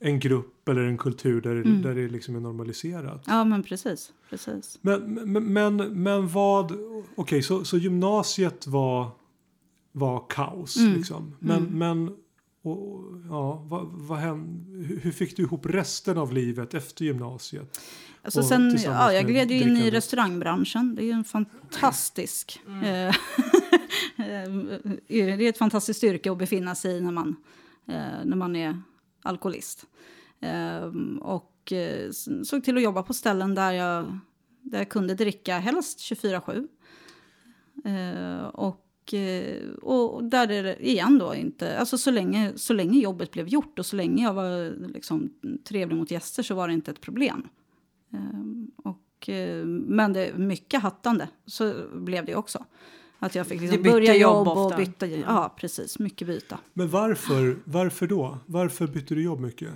[0.00, 1.82] en grupp eller en kultur där, Mm.
[1.82, 3.24] där det liksom är normaliserat.
[3.26, 4.12] Ja, men precis.
[4.30, 4.78] precis.
[4.82, 6.72] Men, men, men, men vad,
[7.14, 9.10] okej så, så gymnasiet var,
[9.92, 10.92] var kaos Mm.
[10.94, 11.34] liksom.
[11.38, 12.16] Men, men
[12.64, 17.80] och, ja, vad, vad hände, hur fick du ihop resten av livet efter gymnasiet?
[18.22, 20.94] Alltså Och sen, ja, jag gled ju in i restaurangbranschen.
[20.94, 22.60] Det är ju en fantastisk...
[22.66, 23.14] eh,
[25.06, 27.36] det är ett fantastiskt yrke att befinna sig i när man,
[27.88, 28.82] eh, när man är
[29.22, 29.86] alkoholist.
[30.40, 32.10] Eh, och eh,
[32.44, 34.18] såg till att jobba på ställen där jag,
[34.62, 36.68] där jag kunde dricka helst 24-7.
[37.84, 38.83] Eh, och, eh,
[39.82, 43.86] och där det igen då inte, alltså så länge, så länge jobbet blev gjort och
[43.86, 45.30] så länge jag var liksom
[45.68, 47.48] trevlig mot gäster så var det inte ett problem.
[48.12, 52.64] Ehm, och, eh, men det mycket hattande, så blev det också.
[53.18, 54.76] Att jag fick liksom börja jobb jobb och ofta.
[54.76, 55.06] byta.
[55.06, 55.98] Ja, precis.
[55.98, 56.58] Mycket byta.
[56.72, 58.38] Men varför, varför då?
[58.46, 59.68] Varför bytte du jobb mycket?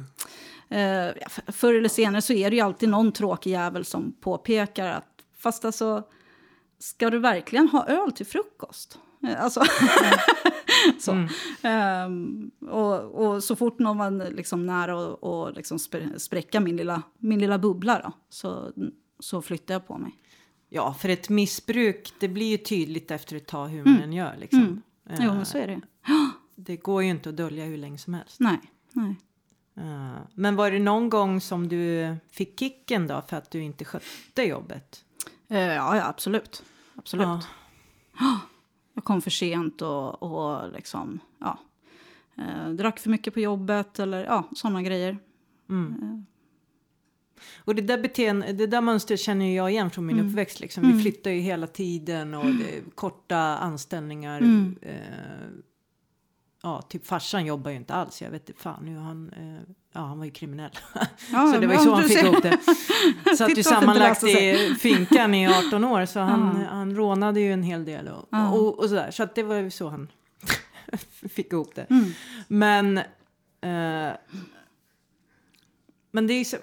[0.69, 1.09] Eh,
[1.47, 5.65] förr eller senare så är det ju alltid någon tråkig jävel som påpekar att fast
[5.65, 6.03] alltså,
[6.79, 8.99] ska du verkligen ha öl till frukost?
[9.23, 9.63] Eh, Alltså,
[10.99, 11.27] så.
[11.63, 16.77] Ehm, och, och så fort någon var liksom nära och, och liksom spr- spräcka min
[16.77, 18.73] lilla, min lilla bubbla då, så,
[19.21, 20.13] så flyttade jag på mig.
[20.69, 24.37] Ja, för ett missbruk, det blir ju tydligt efter ett tag hur man än gör.
[24.37, 24.83] Liksom.
[25.19, 25.81] Jo, men så är det.
[26.57, 28.41] Det går ju inte att dölja hur länge som helst.
[28.41, 28.59] Nej,
[28.93, 29.17] nej.
[29.77, 33.85] Eh, men var det någon gång som du fick kicken då för att du inte
[33.85, 35.05] skötte jobbet?
[35.49, 36.63] Eh, ja, ja, absolut.
[36.97, 37.27] absolut.
[38.21, 38.41] Ja.
[38.99, 41.59] Jag kom för sent och, och liksom, ja,
[42.39, 45.19] eh, drack för mycket på jobbet eller ja, sådana grejer.
[47.59, 50.29] Och det där, beteende, det där mönstret känner jag igen från min Mm.
[50.31, 50.61] uppväxt.
[50.61, 50.93] Liksom.
[50.93, 54.39] Vi flyttar ju hela tiden och det är korta anställningar.
[54.39, 54.77] Mm.
[54.83, 54.97] Eh,
[56.63, 58.23] ja, typ farsan jobbar ju inte alls.
[58.23, 60.71] Jag vet inte fan nu han, eh, ja han var ju kriminell.
[61.33, 62.57] Ja, så det var ju så han du fick ihop det.
[63.25, 66.69] Titta att inte sammanlagt i finkan i 18 år så han, Ja.
[66.71, 68.51] han rånade ju en hel del och, Ja.
[68.51, 69.11] och, och sådär.
[69.11, 70.09] Så att det var ju så han
[71.29, 71.87] fick ihop det.
[71.91, 72.13] Mm.
[72.49, 74.17] Men, eh,
[76.13, 76.57] men det är ju så,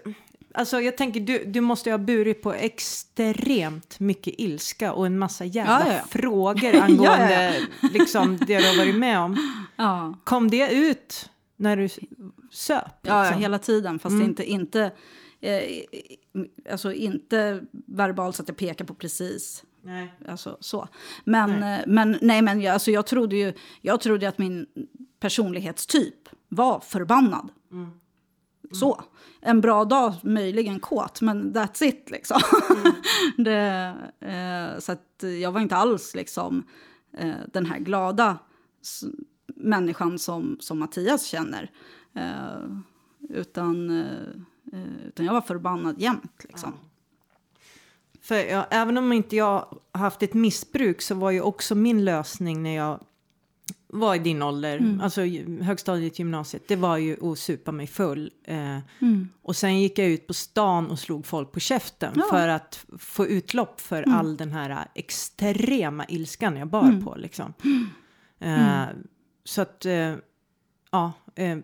[0.56, 5.20] alltså jag tänker du, du måste ju ha burit på extremt mycket ilska och en
[5.20, 9.38] massa jävla Ja, ja, frågor angående Ja, liksom det du har varit med om.
[10.24, 11.90] Kom det ut när du
[12.52, 12.84] söp?
[13.02, 13.42] ja, ja liksom?
[13.42, 14.00] hela tiden.
[14.00, 14.28] Fast Mm.
[14.28, 14.92] inte, inte,
[15.42, 15.62] eh,
[16.72, 19.64] alltså inte verbalt så att jag pekar på precis.
[19.84, 20.14] Nej.
[20.28, 20.88] Alltså, så.
[21.24, 21.80] Men, Nej.
[21.80, 24.66] eh, men, nej, men jag, alltså, jag trodde ju jag trodde att min
[25.20, 27.50] personlighetstyp var förbannad.
[27.72, 27.92] Mm.
[28.72, 29.04] Så.
[29.42, 32.42] En bra dag, möjligen kåt, men that's it liksom.
[32.70, 32.94] Mm.
[33.38, 36.64] det, eh, så att jag var inte alls liksom
[37.18, 38.38] eh, den här glada
[39.56, 41.72] människan som, som Mattias känner.
[42.14, 42.68] Eh,
[43.30, 46.74] utan, eh, eh, utan jag var förbannad jämt liksom.
[48.22, 52.64] För ja, även om inte jag haft ett missbruk så var ju också min lösning
[52.64, 53.00] när jag
[54.00, 55.02] var i din ålder, Mm.
[55.02, 55.22] alltså
[55.62, 58.32] högstadiet, gymnasiet, det var ju att supa mig full.
[58.44, 59.30] Eh, Mm.
[59.42, 62.24] och sen gick jag ut på stan och slog folk på käften Ja.
[62.30, 64.20] för att få utlopp för Mm.
[64.20, 67.06] all den här extrema ilskan jag bar Mm.
[67.06, 67.16] på.
[67.16, 67.54] Liksom.
[68.40, 68.84] Eh,
[69.48, 70.14] Så att, eh,
[70.92, 71.12] ja.
[71.36, 71.58] Eh,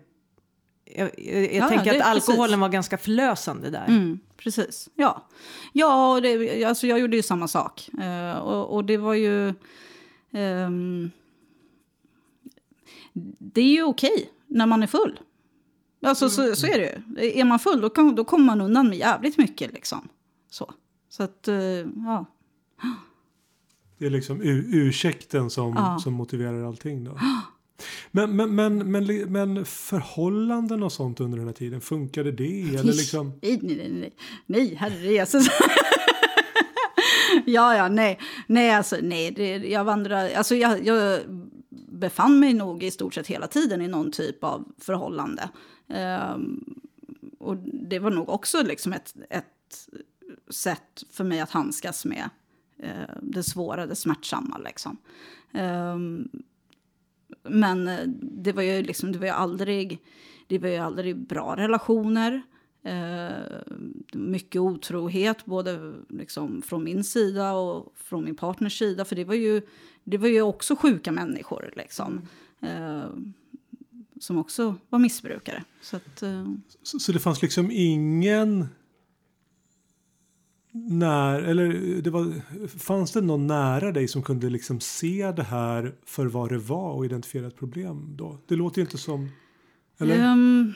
[0.84, 2.60] jag jag, Ja, tänker att alkoholen precis.
[2.60, 3.84] var ganska förlösande där.
[3.88, 4.88] Mm, precis.
[4.94, 5.28] Ja,
[5.72, 7.88] ja och det, alltså jag gjorde ju samma sak.
[8.02, 9.54] Eh, och, och det var ju...
[10.32, 11.10] ehm,
[13.38, 15.20] det är ju okej när man är full.
[16.06, 17.40] Alltså så, så är det ju.
[17.40, 19.72] Är man full då, kan, då kommer man undan med jävligt mycket.
[19.72, 20.08] Liksom.
[20.50, 20.70] Så,
[21.08, 22.26] så att, eh, ja.
[23.98, 25.98] Det är liksom ur- ursäkten som, Ja.
[25.98, 27.18] som motiverar allting då.
[28.10, 32.62] Men, men, men, men, men förhållanden och sånt under den här tiden, funkade det?
[32.62, 33.32] Eller liksom...
[33.42, 34.12] Nej, nej, nej, nej,
[34.46, 35.46] nej herre Jesus.
[37.44, 41.20] ja, ja, nej, nej, alltså, nej, det, jag vandrade, alltså jag, jag
[41.88, 45.50] befann mig nog i stort sett hela tiden i någon typ av förhållande.
[45.88, 46.64] Ehm,
[47.38, 49.88] och det var nog också liksom ett, ett
[50.50, 52.30] sätt för mig att handskas med
[52.78, 54.58] eh, det svåra, det smärtsamma.
[54.58, 54.96] Liksom.
[55.52, 56.28] Ehm,
[57.42, 59.98] men eh, det var ju liksom, det var ju aldrig,
[60.46, 62.42] det var ju aldrig bra relationer.
[62.84, 63.62] Eh,
[64.12, 69.04] mycket otrohet, både liksom från min sida och från min partners sida.
[69.04, 69.62] För det var ju,
[70.04, 72.28] det var ju också sjuka människor liksom.
[72.60, 73.06] Eh,
[74.20, 75.64] som också var missbrukare.
[75.80, 76.46] Så, att, eh.
[76.82, 78.66] så, så, det fanns liksom ingen...
[80.74, 81.68] När, eller
[82.02, 82.42] det var,
[82.78, 86.92] fanns det någon nära dig som kunde liksom se det här för vad det var
[86.92, 88.38] och identifiera ett problem då?
[88.46, 89.28] Det låter ju inte som...
[89.98, 90.32] Eller?
[90.32, 90.72] Um,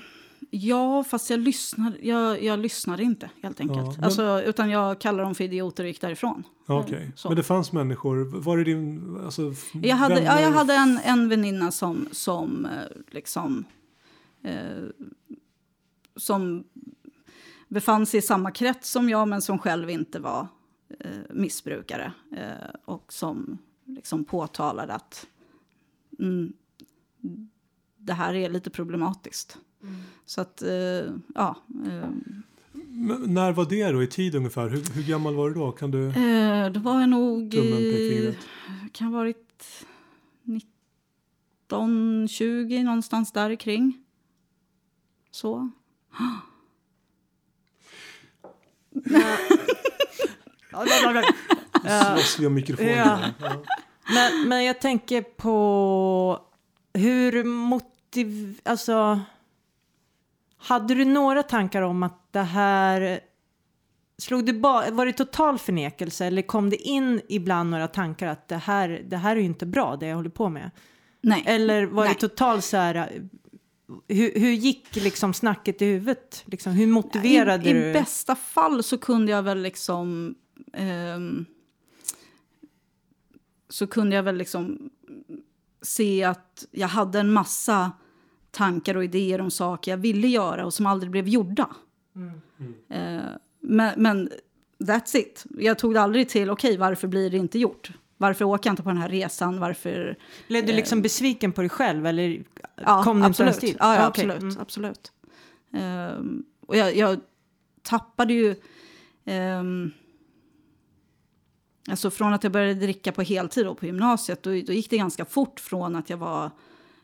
[0.58, 3.86] Ja, fast jag lyssnade, jag, jag lyssnade inte helt enkelt.
[3.86, 4.04] Ja, men...
[4.04, 6.42] alltså, utan jag kallade dem för idioter och gick därifrån.
[6.66, 7.10] Okej, okay.
[7.24, 8.24] men det fanns människor.
[8.24, 9.16] Var det din...
[9.24, 13.64] Alltså, jag hade, ja, jag hade en, en väninna som, som eh, liksom...
[14.42, 14.84] Eh,
[16.16, 16.64] som
[17.68, 20.46] befann sig i samma krets som jag men som själv inte var
[21.00, 22.12] eh, missbrukare.
[22.36, 25.26] Eh, och som liksom påtalade att
[26.18, 26.52] mm,
[27.96, 29.58] det här är lite problematiskt.
[30.26, 30.70] Så att, eh,
[31.34, 31.56] ja.
[31.86, 32.08] Eh.
[32.72, 34.68] Men när var det då i tid ungefär?
[34.68, 35.72] Hur, hur gammal var du då?
[35.72, 36.06] Kan du?
[36.08, 38.36] Eh, då var jag nog i,
[38.92, 39.86] kan ha varit
[40.42, 44.02] 19, 20 någonstans där kring.
[45.30, 45.70] Så.
[52.14, 52.96] Slåss vi om mikrofonen?
[52.96, 53.30] Ja.
[53.38, 53.62] Ja.
[54.14, 56.40] Men, men jag tänker på
[56.94, 58.60] hur motiv...
[58.64, 59.20] Alltså
[60.66, 63.20] hade du några tankar om att det här...
[64.18, 68.48] Slog det ba, var det total förnekelse eller kom det in ibland några tankar att
[68.48, 70.70] det här, det här är ju inte bra det jag håller på med?
[71.20, 71.42] Nej.
[71.46, 72.14] Eller var Nej.
[72.14, 73.22] det totalt så här...
[74.08, 76.42] Hur, hur gick liksom snacket i huvudet?
[76.46, 77.90] Liksom, hur motiverade I, du?
[77.90, 80.34] I bästa fall så kunde jag väl liksom...
[81.16, 81.46] Um,
[83.68, 84.90] så kunde jag väl liksom
[85.82, 87.92] se att jag hade en massa
[88.56, 91.68] tankar och idéer om saker jag ville göra och som aldrig blev gjorda.
[92.16, 92.40] Mm.
[92.88, 93.22] Mm.
[93.60, 94.30] men, men
[94.78, 95.44] that's it.
[95.58, 97.90] Jag tog det aldrig till, okej, okay, varför blir det inte gjort?
[98.16, 99.60] Varför åker jag inte på den här resan?
[99.60, 100.16] Varför...
[100.48, 102.44] Blev du liksom eh, besviken på dig själv eller
[102.76, 103.62] ja, kom det absolut.
[103.62, 104.42] inte Ja, ja, absolut.
[104.42, 104.56] Mm.
[104.60, 105.12] absolut.
[105.70, 107.20] Um, och jag, jag,
[107.82, 108.54] tappade ju...
[109.24, 109.92] Um,
[111.88, 115.24] alltså från att jag började dricka på heltid på gymnasiet, då, då gick det ganska
[115.24, 116.50] fort från att jag var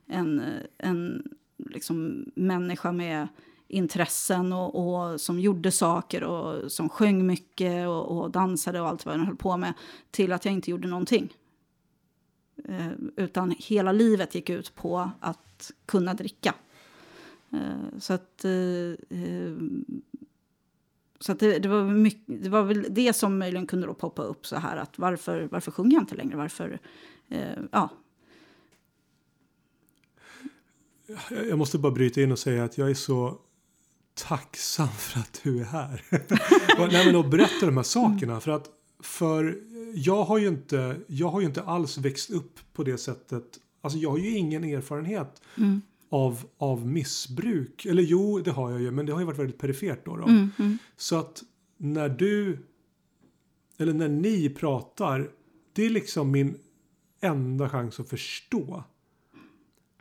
[0.07, 0.43] en,
[0.79, 1.23] en
[1.71, 3.29] liksom, människa med
[3.69, 9.07] intressen och, och, som gjorde saker och som sjöng mycket och, och dansade och allt
[9.07, 9.73] vad jag höll på med
[10.11, 11.33] till att jag inte gjorde någonting.
[12.65, 16.55] Eh, utan hela livet gick ut på att kunna dricka.
[17.53, 19.57] Eh, så att, eh, eh
[21.21, 24.23] så att det, det, var mycket, det var väl det som möjligen kunde då poppa
[24.23, 26.37] upp så här att varför, varför sjunger jag inte längre?
[26.37, 26.79] Varför,
[27.29, 27.89] eh, ja,
[31.31, 33.39] jag måste bara bryta in och säga att jag är så
[34.15, 36.05] tacksam för att du är här.
[36.79, 38.41] och, nej, men och berätta de här sakerna.
[38.41, 38.71] För att
[39.03, 39.59] för
[39.95, 43.45] jag har ju inte, jag har ju inte alls växt upp på det sättet.
[43.81, 45.83] Alltså jag har ju ingen erfarenhet mm.
[46.11, 47.87] av, av missbruk.
[47.87, 50.17] Eller jo, det har jag ju, men det har ju varit väldigt perifert då.
[50.17, 50.23] då.
[50.23, 50.79] Mm, mm.
[50.97, 51.43] Så att
[51.77, 52.59] när du,
[53.79, 55.31] eller när ni pratar,
[55.73, 56.59] det är liksom min
[57.21, 58.85] enda chans att förstå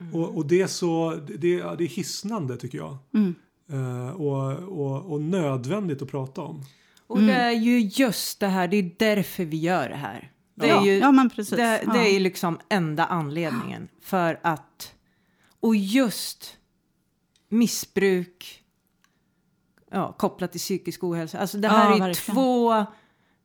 [0.01, 0.15] Mm.
[0.15, 2.97] Och, och, det är så, det, det är hisnande tycker jag.
[3.13, 3.35] Mm.
[3.73, 6.63] Uh, och, och, och, nödvändigt att prata om.
[7.07, 10.31] Och det är ju just det här, det är därför vi gör det här.
[10.55, 11.57] Det ja, är ju, ja, men precis.
[11.57, 14.93] Det, det är ju liksom enda anledningen för att,
[15.59, 16.57] och just
[17.49, 18.63] missbruk
[19.91, 21.39] ja, kopplat till psykisk ohälsa.
[21.39, 22.35] Alltså det här ja, är verkligen.
[22.35, 22.73] två,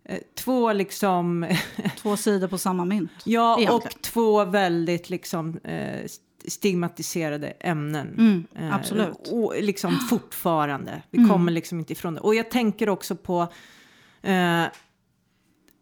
[0.05, 1.47] eh, två liksom...
[1.99, 3.11] två sidor på samma mynt.
[3.25, 3.75] Ja, egentligen.
[3.75, 6.07] och två väldigt liksom eh,
[6.49, 8.15] stigmatiserade ämnen.
[8.19, 9.29] Mm, eh, absolut.
[9.33, 11.03] och liksom fortfarande.
[11.11, 11.31] Vi mm.
[11.31, 12.21] kommer liksom inte ifrån det.
[12.21, 13.43] Och jag tänker också på...
[14.23, 14.65] Eh,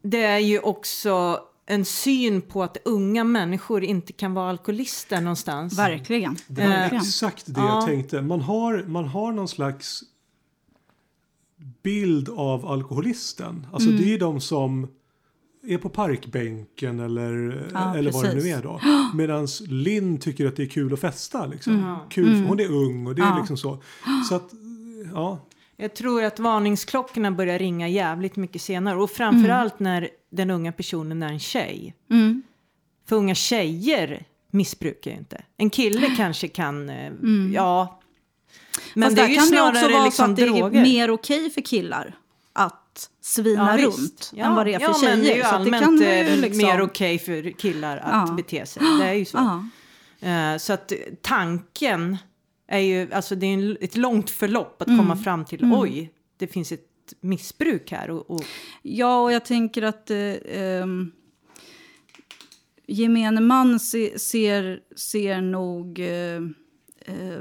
[0.03, 5.79] det är ju också en syn på att unga människor inte kan vara alkoholister någonstans.
[5.79, 6.37] Verkligen.
[6.47, 8.23] Det var eh, exakt det jag tänkte.
[8.23, 10.03] Man har, man har någon slags
[11.83, 13.67] bild av alkoholisten.
[13.73, 14.03] Alltså mm.
[14.03, 14.89] det är de som
[15.67, 18.81] är på parkbänken eller, Ja, eller vad det nu är då.
[19.15, 21.47] Medan Linn tycker att det är kul att festa.
[21.47, 21.97] Liksom.
[22.11, 23.35] Kul, för hon är ung och det är Mm.
[23.37, 23.41] Ja.
[23.43, 23.83] liksom så.
[24.29, 24.51] Så att,
[25.15, 25.39] ja.
[25.77, 31.23] Jag tror att varningsklockorna börjar ringa jävligt mycket senare och framförallt när den unga personen
[31.23, 31.95] är en tjej.
[32.11, 32.43] Mm.
[33.09, 35.43] För unga tjejer missbrukar ju inte.
[35.57, 37.13] En kille kanske kan, eh,
[37.55, 38.01] ja.
[38.95, 39.07] Men Mm.
[39.07, 40.79] Fast det är ju kan det snarare också vara liksom så att det droger.
[40.81, 42.15] är mer okej för killar
[42.95, 44.33] att svina Ja, runt visst.
[44.37, 45.17] än vad det är för ja, tjejer.
[45.17, 48.35] men det är ju allmänt kan ju liksom- mer okej för killar att Ja.
[48.35, 48.83] bete sig.
[48.99, 49.37] Det är ju så.
[49.39, 49.69] Ja.
[50.29, 52.17] Eh, så att tanken
[52.69, 56.73] är ju, alltså det är ett långt förlopp att komma fram till, oj, det finns
[56.73, 56.89] ett
[57.21, 58.11] missbruk här.
[58.11, 58.45] Och, och,
[58.83, 61.13] Ja, och jag tänker att eh, ehm,
[62.87, 66.43] gemene man se, ser, ser nog eh,
[67.07, 67.41] eh,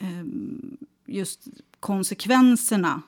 [0.00, 0.76] ehm,
[1.06, 1.46] just
[1.80, 3.02] konsekvenserna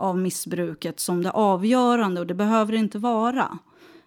[0.00, 3.58] av missbruket som det avgörande och det behöver det inte vara.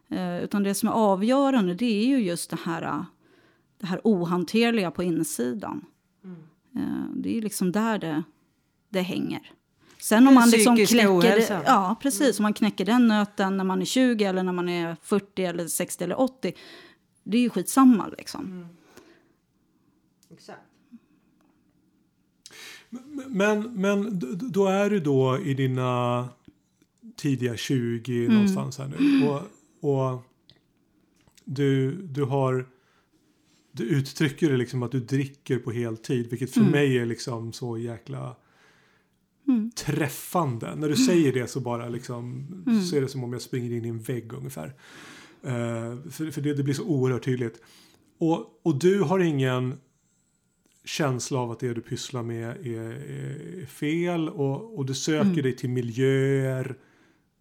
[0.09, 3.05] Eh, utan det som är avgörande det är ju just det här,
[3.79, 5.85] det här ohanterliga på insidan.
[6.75, 8.23] Eh, det är liksom där det,
[8.89, 9.51] det hänger.
[9.99, 13.85] Sen om man liksom knäcker, ja, precis, om man knäcker den nöten när man är
[13.85, 16.53] 20 eller när man är 40 eller 60 eller 80.
[17.23, 18.67] Det är ju skitsamma liksom.
[23.27, 26.29] Men, men då är du då i dina
[27.15, 28.33] tidiga 20 Mm.
[28.33, 29.27] någonstans här nu.
[29.27, 29.41] Och,
[30.11, 30.21] och
[31.45, 32.69] du, du har
[33.71, 36.71] du uttrycker det liksom att du dricker på heltid vilket för Mm.
[36.71, 38.35] mig är liksom så jäkla
[39.75, 40.75] träffande.
[40.75, 42.81] När du säger det så bara liksom Mm.
[42.81, 44.73] så är det som om jag springer in i en vägg ungefär.
[45.43, 47.61] Eh, för för det, det blir så oerhört tydligt.
[48.17, 49.73] Och, och du har ingen
[50.85, 52.91] känsla av att det du pysslar med är,
[53.61, 55.41] är fel och, och du söker Mm.
[55.43, 56.75] dig till miljöer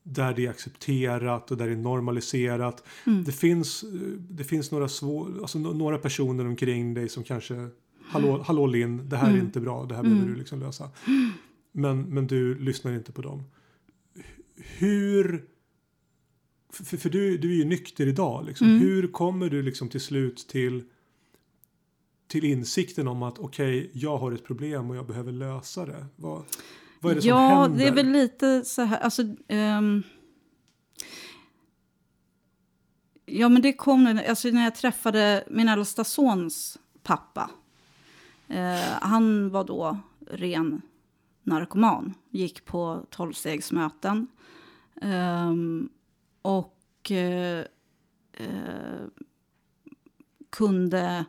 [0.02, 2.84] där det är accepterat och där det är normaliserat.
[3.06, 3.24] Mm.
[3.24, 7.68] Det, finns, eh, det finns några, svår, alltså, några personer omkring dig som kanske
[8.04, 10.90] Hallå, hallå Linn, det här är inte bra, det här behöver du liksom lösa.
[11.72, 13.44] Men, men du lyssnar inte på dem.
[14.56, 15.44] Hur...
[16.72, 18.46] För, för du, du är ju nykter idag.
[18.46, 18.66] Liksom.
[18.66, 20.82] Hur kommer du liksom till slut till,
[22.32, 26.06] till insikten om att okej, jag har ett problem och jag behöver lösa det?
[26.16, 26.44] Vad,
[27.00, 27.78] vad är det som ja, händer?
[27.78, 29.22] det är väl lite så här, alltså...
[29.48, 30.02] ehm,
[33.26, 37.50] ja, men det kom nu- alltså när jag träffade min äldsta sons pappa.
[38.48, 40.82] Eh, han var då ren
[41.42, 44.26] narkoman, gick på tolvstegsmöten.
[45.02, 45.88] Ehm,
[46.42, 47.64] och eh,
[48.32, 49.06] eh,
[50.50, 51.24] kunde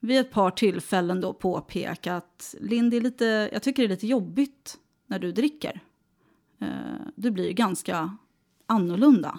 [0.00, 3.90] vid ett par tillfällen då påpekat Lind, Linn, det är lite, jag tycker det är
[3.90, 5.80] lite jobbigt när du dricker.
[6.60, 6.68] Eh,
[7.14, 8.16] du blir ganska
[8.66, 9.38] annorlunda.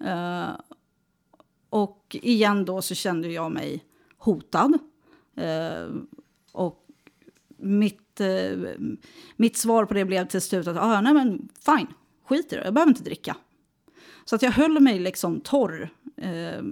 [0.00, 0.50] Eh,
[1.70, 3.84] och igen då så kände jag mig
[4.16, 4.78] hotad.
[5.36, 5.88] Eh,
[6.52, 6.86] och
[7.56, 8.58] mitt, eh,
[9.36, 11.86] mitt svar på det blev till slut att ah, nej men fine,
[12.24, 13.36] skit i det, jag behöver inte dricka.
[14.24, 16.62] Så att jag höll mig liksom torr eh,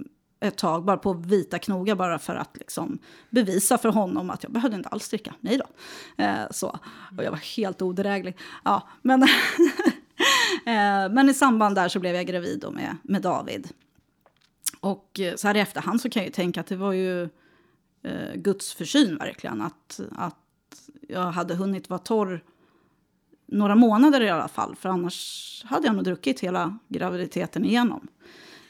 [0.43, 4.51] ett tag, bara på vita knogar, bara för att liksom bevisa för honom att jag
[4.51, 5.33] behövde inte alls dricka.
[5.39, 5.65] Nej då.
[6.23, 6.79] Eh, så.
[7.17, 8.37] Och jag var helt odräglig.
[8.63, 9.23] Ja, men,
[10.65, 13.69] eh, men i samband där så blev jag gravid då med, med David.
[14.79, 17.23] Och eh, så här i efterhand så kan jag ju tänka att det var ju
[18.03, 19.61] eh, Guds försyn verkligen.
[19.61, 20.35] Att, att
[21.09, 22.43] jag hade hunnit vara torr
[23.45, 24.75] några månader i alla fall.
[24.75, 28.07] För annars hade jag nog druckit hela graviditeten igenom.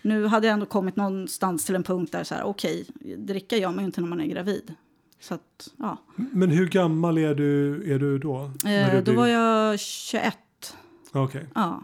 [0.03, 2.85] Nu hade jag ändå kommit någonstans till en punkt där så här, okej,
[3.17, 4.73] dricka gör man ju inte när man är gravid.
[5.19, 5.97] Så att, ja.
[6.15, 8.51] Men hur gammal är du, är du då?
[8.63, 10.37] När du Eh, då blir- var jag 21.
[11.11, 11.47] Okej.
[11.55, 11.83] Ja.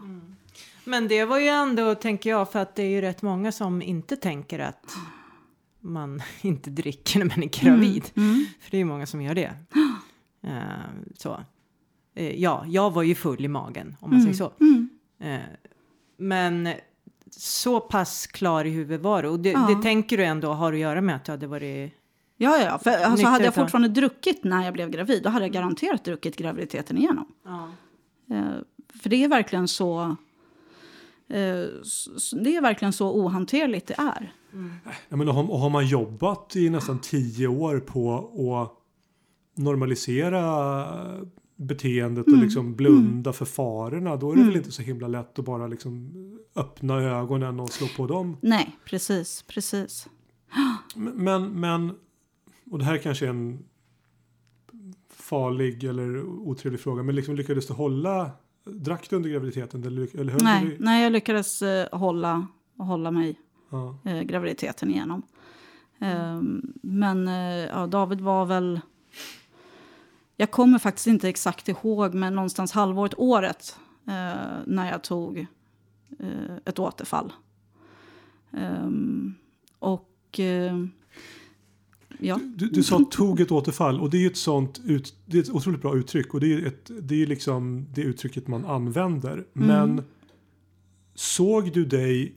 [0.84, 3.82] Men det var ju ändå, tänker jag, för att det är ju rätt många som
[3.82, 4.92] inte tänker att
[5.80, 8.04] man inte dricker när man är gravid.
[8.16, 8.46] Mm.
[8.60, 9.52] För det är ju många som gör det.
[10.42, 10.52] Eh,
[11.16, 11.40] så.
[12.14, 14.52] Eh, ja, jag var ju full i magen, om man säger så.
[14.60, 14.88] Mm.
[15.20, 15.40] Eh,
[16.16, 16.68] men
[17.30, 19.28] så pass klar i huvudet var du.
[19.28, 19.66] Och det, Ja.
[19.76, 21.92] det tänker du ändå har att göra med att du hade varit...
[22.36, 25.52] Ja, ja, för alltså, hade jag fortfarande druckit när jag blev gravid, då hade jag
[25.52, 27.32] garanterat druckit graviditeten igenom.
[27.44, 27.68] Ja.
[28.36, 28.44] Eh,
[29.02, 30.00] för det är verkligen så...
[31.28, 31.64] Eh,
[32.32, 34.32] det är verkligen så ohanterligt det är.
[35.08, 38.72] Ja, men har, och har man jobbat i nästan tio år på att
[39.62, 40.40] normalisera
[41.60, 45.44] beteendet och liksom blunda för farorna då är det väl inte så himla lätt att
[45.44, 46.12] bara liksom
[46.54, 48.36] öppna ögonen och slå på dem.
[48.40, 50.08] Nej, precis, precis.
[50.94, 51.92] Men, men
[52.70, 53.64] och det här kanske är en
[55.08, 58.30] farlig eller otrevlig fråga men liksom lyckades du hålla
[58.64, 59.84] drack du under graviditeten?
[59.84, 62.46] Eller, eller Nej, du, nej, jag lyckades eh, hålla,
[62.76, 63.40] hålla mig
[63.70, 63.98] ja.
[64.04, 65.22] eh, graviditeten igenom.
[65.98, 68.80] Ehm, men eh, ja, David var väl...
[70.40, 73.76] Jag kommer faktiskt inte exakt ihåg, men någonstans halvåret, året
[74.06, 74.12] eh,
[74.66, 75.38] när jag tog
[76.18, 77.32] eh, ett återfall.
[78.52, 79.34] Ehm,
[79.78, 80.40] och...
[80.40, 80.84] eh,
[82.18, 82.38] ja.
[82.56, 85.50] Du, du sa tog ett återfall och det är ett sånt ut, det är ett
[85.50, 89.46] otroligt bra uttryck och det är, ett, det är liksom det uttrycket man använder.
[89.52, 90.04] Men
[91.14, 92.34] såg du dig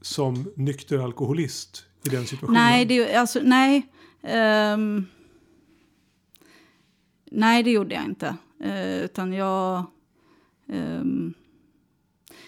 [0.00, 2.62] som nykter alkoholist i den situationen?
[2.62, 3.92] Nej, det, alltså, nej.
[4.22, 5.06] Ehm,
[7.32, 8.36] nej, det gjorde jag inte.
[8.60, 9.84] Eh, utan jag,
[10.68, 11.34] ehm,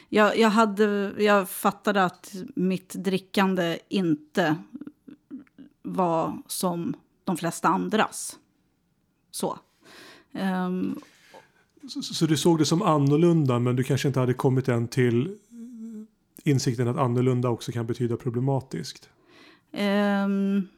[0.09, 0.39] jag...
[0.39, 4.57] Jag, hade, jag fattade att mitt drickande inte
[5.83, 8.39] var som de flesta andras.
[9.31, 9.59] Så.
[10.33, 10.99] Ehm,
[11.89, 15.39] Så, så du såg det som annorlunda men du kanske inte hade kommit än till
[16.45, 19.11] insikten att annorlunda också kan betyda problematiskt?
[19.73, 20.69] Ehm,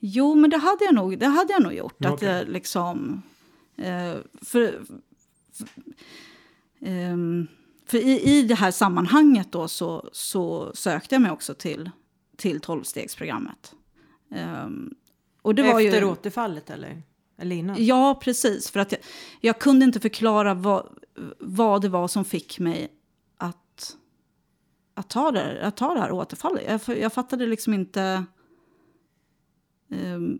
[0.00, 1.94] jo, men det hade jag nog, det hade jag nog gjort.
[1.98, 3.22] Ja, Att jag liksom...
[3.76, 4.84] eh, för
[5.58, 5.68] för,
[6.80, 7.46] ehm,
[7.86, 11.90] för i, i det här sammanhanget då så, så sökte jag mig också till,
[12.36, 13.74] till 12-stegsprogrammet.
[14.30, 14.94] Ehm,
[15.42, 17.02] och det var Efter ju, återfallet eller?
[17.38, 17.76] Eller innan?
[17.84, 18.70] Ja, precis.
[18.70, 19.00] För att jag,
[19.40, 20.88] jag kunde inte förklara vad,
[21.38, 22.88] vad det var som fick mig
[23.36, 23.96] att,
[24.94, 26.62] att, ta, det, att ta det här återfallet.
[26.86, 28.24] Jag, jag fattade liksom inte...
[29.90, 30.38] ehm,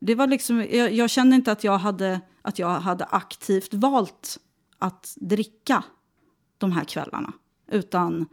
[0.00, 4.38] det var liksom, jag, jag kände inte att jag, hade, att jag hade aktivt valt
[4.78, 5.84] att dricka
[6.58, 7.32] de här kvällarna.
[7.72, 8.26] Utan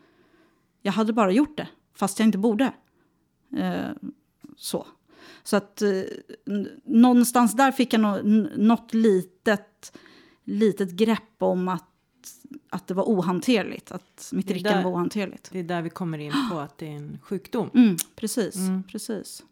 [0.82, 2.73] jag hade bara gjort det, fast jag inte borde.
[3.57, 3.89] Eh,
[4.57, 4.88] så.
[5.43, 5.89] Så att eh,
[6.84, 9.97] någonstans där fick jag nå- n- något litet,
[10.43, 11.84] litet grepp om att,
[12.69, 13.91] att det var ohanterligt.
[13.91, 15.49] Att mitt drickande var ohanterligt.
[15.51, 17.69] Det är där vi kommer in på att det är en sjukdom.
[17.73, 18.84] Mm, precis, Mm.
[18.84, 19.43] precis.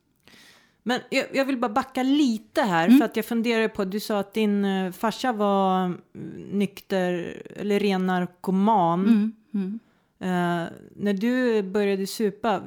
[0.88, 2.98] Men jag, jag vill bara backa lite här Mm.
[2.98, 6.00] för att jag funderar på, du sa att din uh, farsa var mm,
[6.52, 9.00] nykter eller ren narkoman.
[9.06, 9.80] Mm, mm.
[10.20, 12.62] Eh, när du började supa,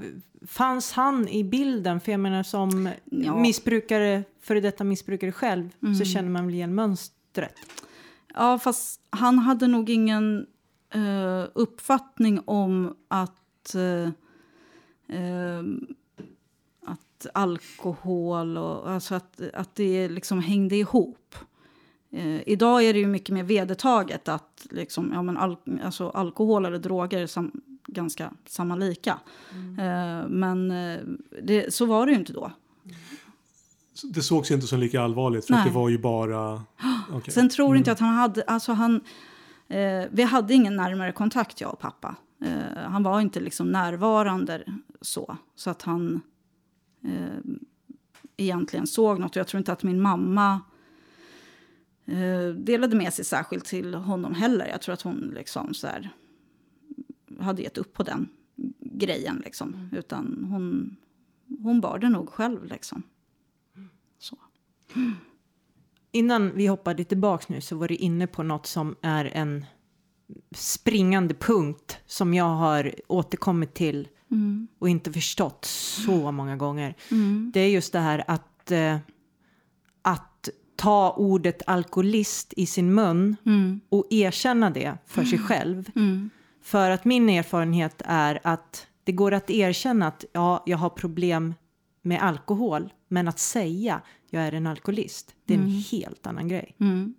[0.47, 2.01] fanns han i bilden?
[2.01, 3.37] För jag menar som Ja.
[3.41, 5.95] missbrukare, före detta missbrukare själv, Mm.
[5.95, 7.55] så känner man väl igen mönstret.
[8.35, 10.47] Ja, fast han hade nog ingen
[10.95, 14.11] eh, uppfattning om att, eh,
[17.19, 21.35] att alkohol och alltså att, att det liksom hängde ihop.
[22.11, 26.66] Eh, idag är det ju mycket mer vedertaget att liksom, ja, men al alltså, alkohol
[26.66, 27.53] eller droger är sam
[27.87, 29.19] ganska samma lika.
[29.79, 31.01] Eh, men eh,
[31.43, 32.53] det, så var det ju inte då.
[33.95, 36.62] Så Det sågs inte som lika allvarligt för det var ju bara...
[37.12, 37.35] okej.
[37.35, 39.01] Sen tror inte jag att han hade, alltså han,
[39.69, 42.16] eh, vi hade ingen närmare kontakt jag och pappa.
[42.45, 44.64] Eh, han var inte liksom närvarande
[45.01, 46.21] så, så att han
[47.09, 47.54] eh,
[48.36, 49.30] egentligen såg något.
[49.30, 50.61] Och jag tror inte att min mamma
[52.06, 54.66] eh, delade med sig särskilt till honom heller.
[54.66, 56.11] Jag tror att hon liksom så här,
[57.40, 58.28] hade gett upp på den
[58.80, 59.88] grejen liksom.
[59.92, 60.96] Utan hon,
[61.62, 63.02] hon bar det nog själv liksom.
[64.18, 64.36] Så.
[66.12, 69.64] Innan vi hoppade tillbaka nu så var du inne på något som är en
[70.54, 74.68] springande punkt som jag har återkommit till Mm.
[74.79, 76.95] och inte förstått så många gånger.
[77.11, 77.51] Mm.
[77.55, 78.97] Det är just det här att, eh,
[80.03, 83.81] att ta ordet alkoholist i sin mun Mm.
[83.89, 85.91] och erkänna det för sig själv.
[85.97, 86.31] Mm.
[86.62, 91.55] För att min erfarenhet är att det går att erkänna att ja, jag har problem
[92.03, 94.01] med alkohol, men att säga
[94.31, 96.76] jag är en alkoholist, det är en helt annan grej.
[96.81, 97.14] Mm.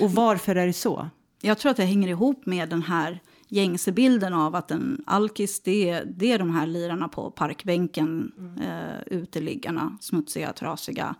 [0.00, 1.08] Och varför är det så?
[1.40, 5.60] Jag tror att det hänger ihop med den här gängse bilden av att en alkis
[5.60, 11.14] det är, det är de här lirarna på parkbänken, eh, uteliggarna, smutsiga, trasiga.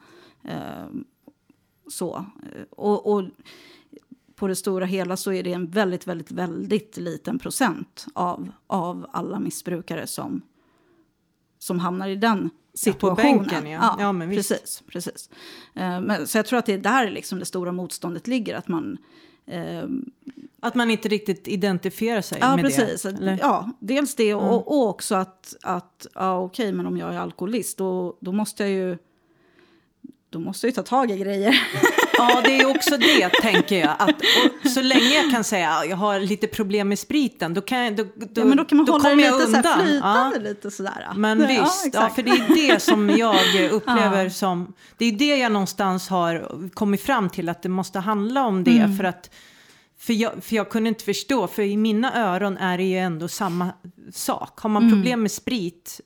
[0.45, 0.87] Eh,
[1.89, 2.25] så.
[2.71, 3.25] Och, och
[4.39, 9.07] på det stora hela så är det en väldigt, väldigt, väldigt liten procent av, av
[9.13, 10.43] alla missbrukare som,
[11.59, 13.39] som hamnar i den situationen.
[13.39, 13.97] bänken, ja.
[13.99, 14.51] Ja, men visst.
[14.51, 14.83] precis.
[14.87, 15.31] precis.
[15.75, 18.55] Eh, men, så jag tror att det är där liksom det stora motståndet ligger.
[18.55, 18.99] Att man,
[19.47, 19.85] eh,
[20.61, 23.03] Att man inte riktigt identifierar sig Ja, med precis.
[23.03, 23.09] det?
[23.09, 23.39] eller?
[23.41, 27.79] Ja, dels det och, och också att, att ja, okej, men om jag är alkoholist
[27.79, 28.99] då, då måste jag ju
[30.31, 31.63] då måste jag ju ta tag i grejer.
[32.19, 33.97] Ja, det är också det, tänker jag.
[33.99, 34.17] Att,
[34.75, 37.97] så länge jag kan säga att jag har lite problem med spriten, då kan, jag,
[37.97, 39.73] då, då, ja, men då kan man då hålla kommer jag lite så undan.
[39.73, 40.43] här flytande, Ja.
[40.43, 41.09] lite sådär.
[41.17, 43.37] Men ja, visst, ja, för det är det som jag
[43.71, 44.73] upplever som...
[44.97, 48.79] Det är det jag någonstans har kommit fram till, att det måste handla om det.
[48.79, 48.97] Mm.
[48.97, 49.31] För att
[49.99, 53.29] för jag, för jag kunde inte förstå, för i mina öron är det ju ändå
[53.29, 53.73] samma
[54.13, 54.61] sak.
[54.61, 54.95] Har man Mm.
[54.95, 56.01] problem med sprit,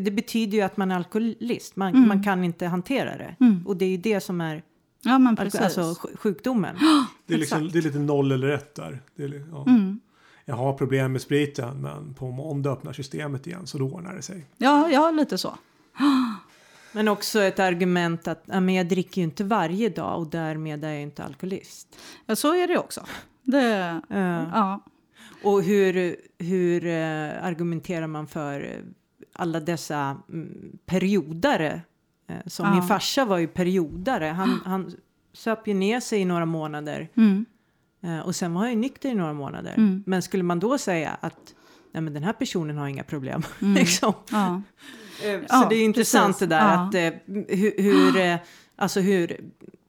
[0.00, 1.76] det betyder ju att man är alkoholist.
[1.76, 2.08] Man, Mm.
[2.08, 3.34] man kan inte hantera det.
[3.66, 4.62] Och det är ju det som är
[5.02, 5.60] Ja, men precis.
[5.60, 6.76] alltså, sj- sjukdomen.
[7.26, 9.02] Det är, liksom, det är lite noll eller ett där.
[9.16, 9.64] Det är, ja.
[9.68, 10.00] Mm.
[10.44, 14.22] Jag har problem med spriten men på måndag öppnar systemet igen så då ordnar det
[14.22, 14.46] sig.
[14.56, 15.58] ja, ja, lite så.
[16.92, 20.84] Men också ett argument att ja, men jag dricker ju inte varje dag och därmed
[20.84, 21.96] är jag inte alkoholist.
[22.26, 23.06] Ja, så är det också.
[23.42, 24.20] Det, Eh,
[24.52, 24.84] ja.
[25.42, 28.82] Och hur, hur eh, argumenterar man för
[29.32, 31.80] alla dessa mm, periodare?
[32.28, 32.72] Eh, som Ja.
[32.74, 34.24] min farsa var ju periodare.
[34.24, 34.92] Han, han
[35.32, 37.46] söp ju ner sig i några månader Mm.
[38.02, 39.74] eh, och sen var han ju nykter i några månader.
[39.76, 40.02] Mm.
[40.06, 41.54] Men skulle man då säga att
[41.92, 43.42] nej, men den här personen har inga problem.
[43.62, 43.74] Mm.
[43.74, 44.12] liksom.
[44.30, 44.62] Ja.
[45.24, 46.40] Eh, Så Ja, det är intressant precis.
[46.40, 46.86] det där Ja.
[46.88, 48.36] att eh, hur, hur, eh,
[48.76, 49.40] alltså hur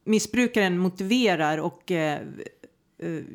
[0.03, 1.91] missbrukaren motiverar och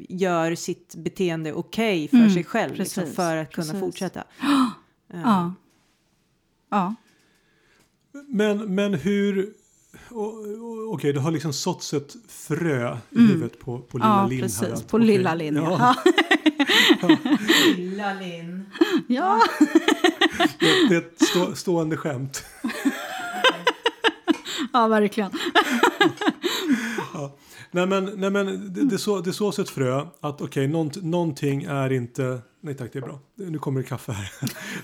[0.08, 3.80] gör sitt beteende okej för Mm, sig själv liksom, för att kunna precis.
[3.80, 4.24] fortsätta.
[5.14, 5.54] Eh, Ja.
[6.70, 6.94] ja.
[8.28, 9.52] Men, men hur...
[10.92, 14.18] Okej, det har liksom såtts ett frö i huvudet på, på lilla Mm.
[14.22, 14.40] ja, Linn.
[14.40, 14.60] precis.
[14.60, 15.56] Här, att- På okej, lilla Linn.
[15.56, 15.94] Ja,
[17.02, 17.16] Ja.
[17.76, 18.66] Lilla Linn.
[19.06, 19.40] ja.
[20.38, 22.44] Det, det är ett stå, stående skämt.
[24.72, 25.30] ja, verkligen.
[27.70, 31.62] Nej men, nej, men det, det, så, det sås ett frö att okej, nånt, någonting
[31.64, 32.38] är inte...
[32.60, 33.20] Nej tack, det är bra.
[33.34, 34.32] Nu kommer det kaffe här.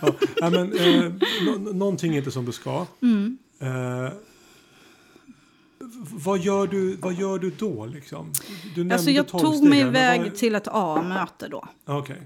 [0.01, 1.12] ja, nej, men, eh,
[1.46, 2.86] nå, någonting är inte som det ska.
[3.03, 3.38] Mm.
[3.61, 4.12] Eh,
[6.24, 8.32] vad, gör du, vad gör du då liksom?
[8.74, 11.64] Du nämnde Alltså, jag tog mig iväg vad- till ett A-möte då.
[11.86, 12.22] Ja, Okej.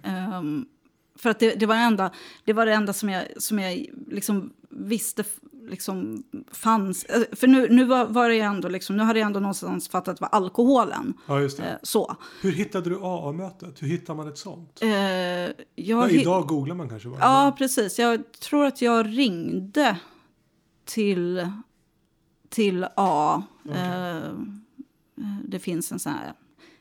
[1.18, 2.10] För att det, det, var det, enda,
[2.44, 5.24] det var det enda som jag, som jag liksom visste
[5.70, 7.04] liksom fanns.
[7.04, 10.20] Eh, För nu, nu var, var det ändå liksom, nu hade jag ändå någonstans fattat
[10.20, 11.14] var alkoholen.
[11.26, 11.64] Ja, just det.
[11.64, 12.16] Eh, så.
[12.42, 13.82] Hur hittade du AA-mötet?
[13.82, 14.82] Hur hittar man ett sånt?
[14.82, 14.90] Eh,
[15.74, 17.20] Ja, idag googlar man kanske bara.
[17.20, 17.98] Ja, precis.
[17.98, 19.96] Jag tror att jag ringde
[20.84, 21.48] till,
[22.48, 23.42] till A.
[23.74, 24.32] Eh,
[25.44, 26.32] det finns en sån här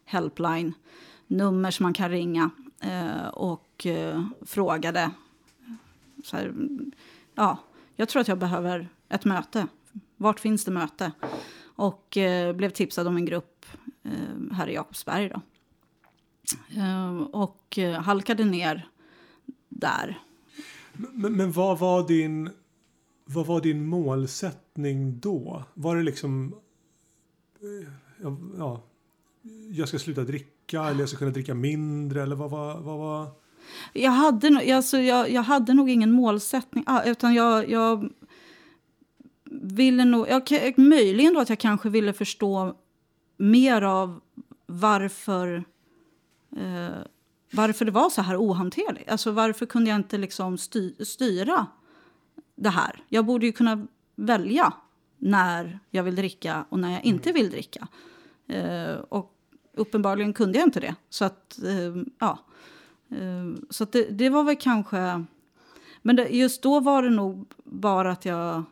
[0.05, 5.11] helpline-nummer som man kan ringa eh, Eh, och eh, frågade.
[6.23, 6.53] Så här,
[7.35, 7.57] ja,
[7.95, 9.67] jag tror att jag behöver ett möte.
[10.17, 11.11] Vart finns det möte?
[11.75, 13.65] Och eh, blev tipsad om en grupp
[14.03, 15.29] eh, här i Jakobsberg.
[15.29, 15.41] Då.
[16.81, 18.89] Eh, och eh, halkade ner
[19.69, 20.19] där.
[20.93, 22.49] Men, men vad var din...
[23.25, 25.63] Vad var din målsättning då?
[25.73, 26.55] Var det liksom...
[27.61, 27.89] Eh,
[28.21, 28.83] ja, ja,
[29.71, 32.79] jag ska sluta dricka eller jag ska kunna dricka mindre eller vad var...
[32.79, 33.27] Vad var
[33.93, 38.09] Jag hade, alltså, jag, jag hade nog ingen målsättning, ah, utan jag, jag
[39.51, 40.27] ville nog...
[40.29, 42.75] Jag, möjligen då att jag kanske ville förstå
[43.37, 44.21] mer av
[44.65, 45.63] varför,
[46.57, 46.97] eh,
[47.51, 49.09] varför det var så här ohanterligt.
[49.09, 51.67] Alltså varför kunde jag inte liksom sty, styra
[52.55, 53.03] det här?
[53.09, 54.73] Jag borde ju kunna välja
[55.17, 57.87] när jag vill dricka och när jag inte vill dricka.
[58.47, 59.33] Eh, och
[59.73, 60.95] uppenbarligen kunde jag inte det.
[61.09, 62.39] Så att, eh, ja.
[63.11, 65.25] Eh, Så att det, det var väl kanske...
[66.01, 68.63] Men det, just då var det nog bara att jag...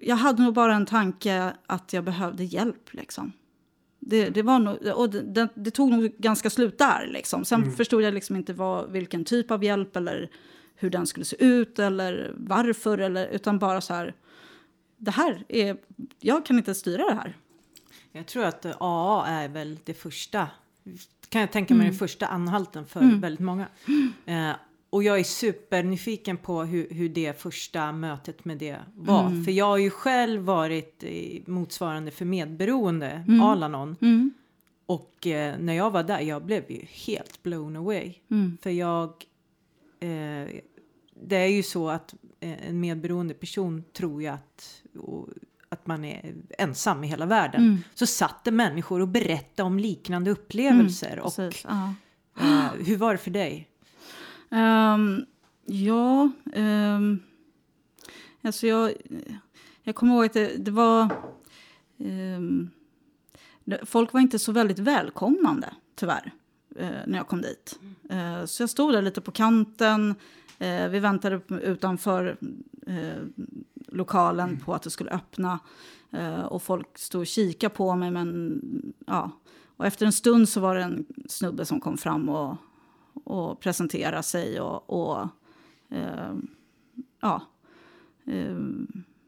[0.00, 2.94] Jag hade nog bara en tanke att jag behövde hjälp.
[2.94, 3.32] Liksom.
[3.98, 7.06] Det, det, var nog, och det, det, det tog nog ganska slut där.
[7.06, 7.44] Liksom.
[7.44, 10.30] Sen förstod jag liksom inte vad, vilken typ av hjälp eller
[10.74, 12.98] hur den skulle se ut eller varför.
[12.98, 14.14] Eller, utan bara så här,
[14.96, 15.76] det här är,
[16.20, 17.36] jag kan inte styra det här.
[18.12, 20.48] Jag tror att AA är väl det första,
[21.28, 21.92] kan jag tänka mig Mm.
[21.92, 23.66] den första anhalten för väldigt många.
[24.26, 24.50] Eh,
[24.90, 29.26] och jag är supernyfiken på hur, hur det första mötet med det var.
[29.26, 29.44] Mm.
[29.44, 31.04] För jag har ju själv varit
[31.46, 33.96] motsvarande för medberoende, Alanon.
[34.00, 34.32] Mm.
[34.86, 38.14] Och eh, när jag var där, jag blev ju helt blown away.
[38.30, 38.58] Mm.
[38.62, 39.08] För jag,
[40.00, 40.48] eh,
[41.22, 45.28] det är ju så att en medberoende person tror ju att, och,
[45.68, 47.60] att man är ensam i hela världen.
[47.60, 47.78] Mm.
[47.94, 51.18] Så satt det människor och berättade om liknande upplevelser.
[51.18, 51.94] och Precis, ja.
[52.40, 53.68] eh, hur var det för dig?
[54.50, 55.24] Ehm,
[55.64, 57.22] ja, um,
[58.42, 58.92] alltså jag,
[59.82, 61.08] jag kommer ihåg att det, det var...
[63.64, 66.32] det, folk var inte så väldigt välkomnande, tyvärr,
[66.76, 67.78] eh, när jag kom dit.
[68.10, 70.14] Eh, så jag stod där lite på kanten.
[70.58, 72.36] Eh, vi väntade utanför
[72.86, 73.22] eh,
[73.88, 75.58] lokalen på att det skulle öppna.
[76.10, 78.60] Eh, och folk stod och kikade på mig men
[79.06, 79.30] ja.
[79.76, 82.56] Och efter en stund så var det en snubbe som kom fram och,
[83.24, 85.28] och presenterade sig och, och
[85.88, 86.34] eh,
[87.20, 87.42] ja.
[88.24, 88.56] Eh,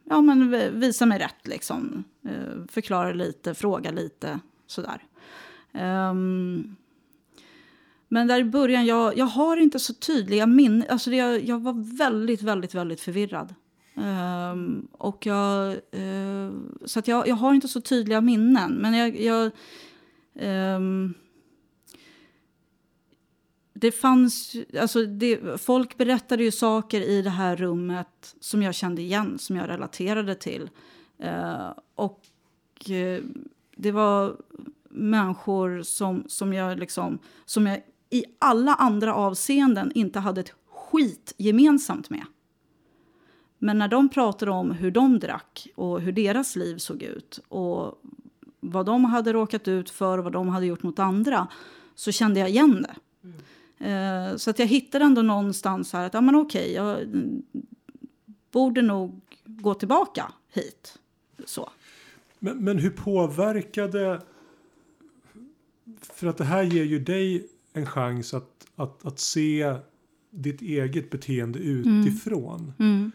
[0.05, 0.51] ja men
[0.81, 2.05] visa mig rätt liksom.
[2.23, 5.05] Eh, förklara lite, fråga lite sådär.
[5.73, 6.77] Um,
[8.09, 10.85] men där i början, jag, jag har inte så tydliga minnen.
[10.89, 13.55] Alltså jag, jag var väldigt, väldigt, väldigt förvirrad.
[13.95, 16.53] Um, och jag, uh,
[16.85, 18.73] så att jag, jag har inte så tydliga minnen.
[18.73, 19.21] Men jag...
[19.21, 19.51] jag
[20.77, 21.15] um,
[23.73, 24.57] det fanns...
[24.81, 29.57] Alltså det, folk berättade ju saker i det här rummet som jag kände igen, som
[29.57, 30.71] jag relaterade till.
[31.25, 32.23] Uh, och
[32.91, 33.21] uh,
[33.77, 34.37] det var
[34.91, 37.81] människor som, som, jag liksom, som jag
[38.11, 42.25] i alla andra avseenden inte hade ett skit gemensamt med.
[43.59, 48.03] Men när de pratade om hur de drack och hur deras liv såg ut och
[48.61, 51.49] vad de hade råkat ut för och vad de hade gjort mot andra
[51.95, 52.95] så kände jag igen det.
[53.79, 54.39] Mm.
[54.39, 56.99] så att jag hittade ändå någonstans här att ja, men okej, jag
[58.51, 60.99] borde nog gå tillbaka hit.
[61.45, 61.71] Så.
[62.39, 64.21] Men, men hur påverkade...
[66.01, 67.49] För att det här ger ju dig
[67.79, 69.75] en chans att, att, att se
[70.31, 72.01] ditt eget beteende mm.
[72.01, 72.73] utifrån.
[72.79, 73.13] Mm.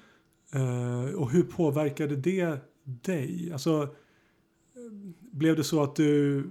[0.55, 3.49] Uh, och hur påverkade det dig?
[3.53, 3.89] Alltså,
[5.32, 6.43] blev det så att du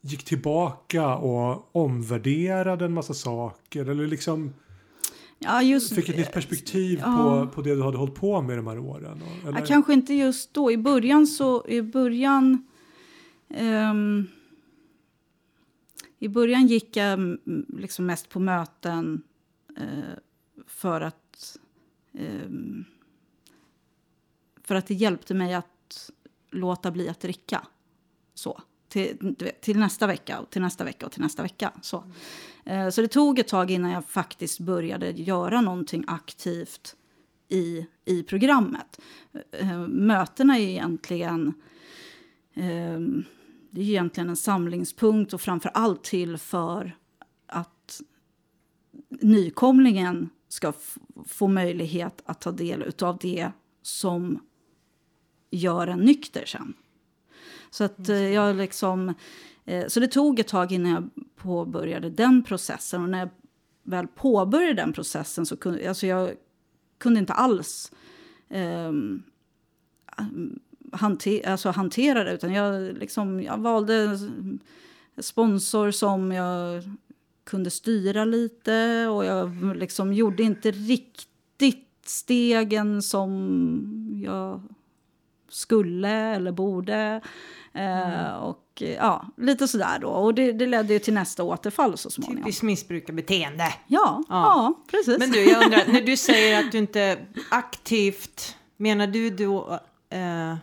[0.00, 3.90] gick tillbaka och omvärderade en massa saker?
[3.90, 4.52] Eller liksom
[5.38, 7.16] ja, just, fick ett nytt perspektiv ja.
[7.16, 9.22] på, på det du hade hållit på med de här åren?
[9.48, 9.60] Eller?
[9.60, 10.72] Ja, kanske inte just då.
[10.72, 11.68] I början så...
[11.68, 12.66] I början...
[13.48, 14.28] Um,
[16.22, 19.22] i början gick jag mm, liksom mest på möten
[19.76, 20.18] eh,
[20.66, 21.58] för att
[22.12, 22.50] eh,
[24.62, 26.10] för att det hjälpte mig att
[26.50, 27.66] låta bli att dricka.
[28.34, 28.62] Så.
[28.88, 31.72] Till, till nästa vecka, och till nästa vecka och till nästa vecka.
[31.82, 32.04] Så.
[32.64, 36.96] Eh, så det tog ett tag innan jag faktiskt började göra någonting aktivt
[37.48, 39.00] i, i programmet.
[39.52, 41.54] Eh, mötena är egentligen...
[42.54, 43.00] Eh,
[43.74, 46.96] det är egentligen en samlingspunkt och framför allt till för
[47.46, 48.00] att
[49.08, 50.72] nykomlingen ska
[51.26, 53.50] få möjlighet att ta del av det
[53.82, 54.46] som
[55.50, 56.74] gör en nykter sen.
[57.70, 59.14] Så att eh, jag liksom...
[59.64, 63.02] Eh, så det tog ett tag innan jag påbörjade den processen.
[63.02, 63.28] Och när jag
[63.82, 66.34] väl påbörjade den processen så kunde alltså jag
[66.98, 67.92] kunde inte alls
[68.48, 69.22] um,
[70.92, 72.32] hanter, alltså hantera det.
[72.32, 74.18] Utan jag, liksom, jag valde
[75.20, 76.82] sponsor som jag
[77.44, 79.06] kunde styra lite.
[79.06, 84.62] Och jag liksom gjorde inte riktigt stegen som jag
[85.48, 87.20] skulle eller borde.
[87.74, 88.42] Eh, mm.
[88.42, 90.08] och ja, lite sådär då.
[90.08, 92.44] Och det, det ledde ju till nästa återfall så småningom.
[92.44, 93.64] Typiskt missbrukarbeteende.
[93.86, 95.18] Ja, ja, ja, precis.
[95.18, 97.18] Men du, jag undrar, när du säger att du inte
[97.50, 99.80] aktivt, menar du då
[100.10, 100.56] eh,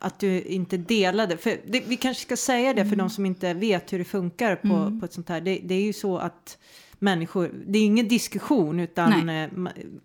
[0.00, 1.36] att du inte delade.
[1.36, 2.98] För det, vi kanske ska säga det för mm.
[2.98, 5.00] de som inte vet hur det funkar på, mm.
[5.00, 5.40] på ett sånt här.
[5.40, 6.58] Det, det, är ju så att
[6.98, 9.48] människor, det är ingen diskussion utan eh,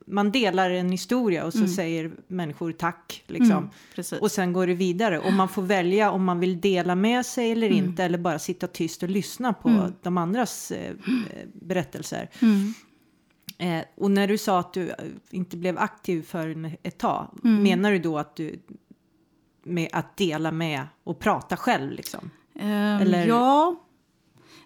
[0.06, 1.70] man delar en historia och så mm.
[1.70, 3.24] säger människor tack.
[3.28, 3.70] Liksom.
[3.98, 7.26] Mm, och sen går det vidare och man får välja om man vill dela med
[7.26, 7.86] sig eller mm.
[7.86, 9.94] inte eller bara sitta tyst och lyssna på mm.
[10.02, 10.94] de andras eh,
[11.54, 12.30] berättelser.
[13.58, 14.94] Eh, och när du sa att du
[15.30, 18.60] inte blev aktiv för ett tag, menar du då att du
[19.64, 22.30] med att dela med och prata själv liksom?
[22.56, 23.28] Um, Eller?
[23.28, 23.76] Ja.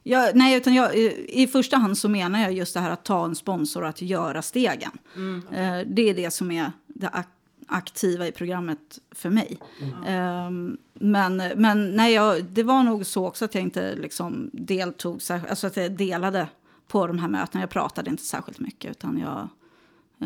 [0.04, 0.32] ja.
[0.34, 0.96] Nej, utan jag,
[1.28, 4.02] i första hand så menar jag just det här att ta en sponsor och att
[4.02, 4.92] göra stegen.
[5.16, 7.28] Mm, uh, det är det som är det ak
[7.70, 9.60] aktiva i programmet för mig.
[9.82, 10.48] Mm.
[10.48, 15.22] Um, men men nej, jag, det var nog så också att jag inte liksom deltog,
[15.30, 16.48] alltså att jag delade
[16.88, 17.62] på de här mötena.
[17.62, 19.50] Jag pratade inte särskilt mycket utan jag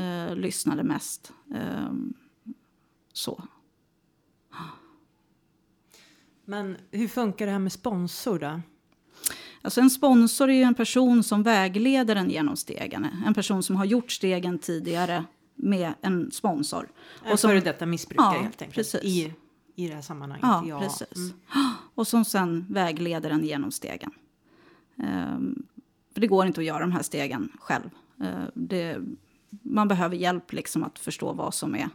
[0.04, 1.32] uh, lyssnade mest.
[1.86, 2.14] Um,
[3.14, 3.44] så.
[6.52, 8.62] Men hur funkar det här med sponsor då?
[9.62, 13.08] Alltså en sponsor är ju en person som vägleder en genom stegen.
[13.26, 15.26] En person som har gjort stegen tidigare
[15.56, 16.92] med en sponsor.
[17.24, 18.76] En före detta missbrukare ja, helt enkelt.
[18.76, 19.04] Precis.
[19.04, 19.34] I,
[19.76, 20.44] I det här sammanhanget.
[20.44, 20.80] Ja, ja.
[20.80, 21.18] precis.
[21.18, 21.34] Mm.
[21.96, 24.12] Och som sen vägleder en genom stegen.
[24.96, 25.66] Um,
[26.14, 27.90] för det går inte att göra de här stegen själv.
[28.22, 28.98] Uh, det,
[29.50, 31.90] man behöver hjälp liksom att förstå vad som är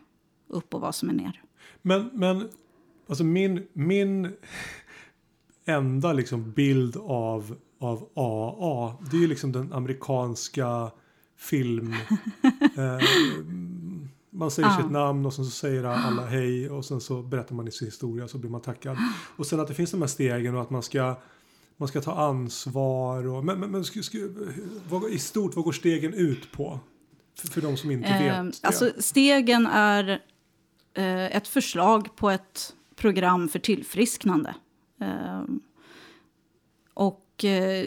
[0.48, 1.42] upp och vad som är ner.
[1.82, 2.48] Men, men
[3.06, 4.32] Alltså min, min
[5.64, 10.90] enda liksom bild av, av AA, det är ju liksom den amerikanska
[11.36, 11.92] film...
[12.76, 12.98] eh,
[14.30, 17.72] man säger sitt namn och sen så säger alla hej och sen så berättar man
[17.72, 18.98] sin historia så blir man tackad.
[19.36, 21.16] Och sen att det finns de här stegen och att man ska
[21.76, 24.14] man ska ta ansvar och men, men, men sk, sk,
[24.88, 26.80] vad, i stort vad går stegen ut på?
[27.38, 28.62] För, för de som inte eh, vet.
[28.62, 28.68] Det.
[28.68, 30.22] Alltså stegen är
[30.94, 34.54] eh, ett förslag på ett program för tillfrisknande.
[35.00, 35.42] Eh,
[36.94, 37.86] och eh,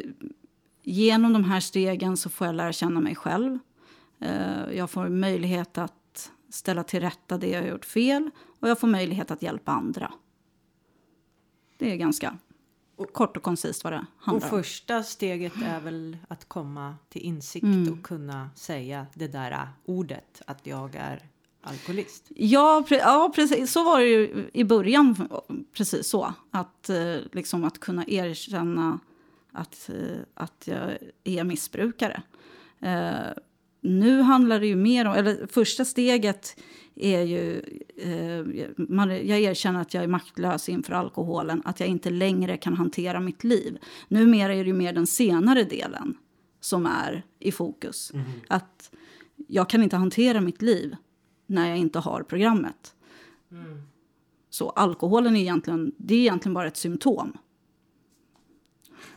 [0.83, 3.59] genom de här stegen så får jag lära känna mig själv.
[4.19, 8.29] Eh, jag får möjlighet att ställa till rätta det jag gjort fel
[8.59, 10.13] och jag får möjlighet att hjälpa andra.
[11.77, 12.37] Det är ganska
[13.13, 14.53] kort och koncist vad det handlar om.
[14.53, 17.93] Och första steget är väl att komma till insikt mm.
[17.93, 21.29] och kunna säga det där ordet att jag är
[21.61, 22.31] alkoholist.
[22.35, 23.71] Ja, pre ja, precis.
[23.71, 25.29] Så var det ju i början.
[25.73, 26.33] Precis så.
[26.51, 28.99] Att, eh, liksom, att kunna erkänna
[29.51, 32.21] att, eh, att jag är missbrukare.
[32.79, 33.33] Eh,
[33.81, 36.59] nu handlar det ju mer om, eller första steget
[36.95, 37.61] är ju,
[37.97, 42.73] eh, man, jag erkänner att jag är maktlös inför alkoholen, att jag inte längre kan
[42.73, 43.77] hantera mitt liv.
[44.07, 46.17] Numera är det ju mer den senare delen
[46.59, 48.11] som är i fokus.
[48.13, 48.25] Mm.
[48.47, 48.91] Att
[49.47, 50.95] jag kan inte hantera mitt liv
[51.49, 52.95] när jag inte har programmet.
[53.51, 53.81] Mm.
[54.49, 57.37] Så alkoholen är egentligen, det är egentligen bara ett symptom.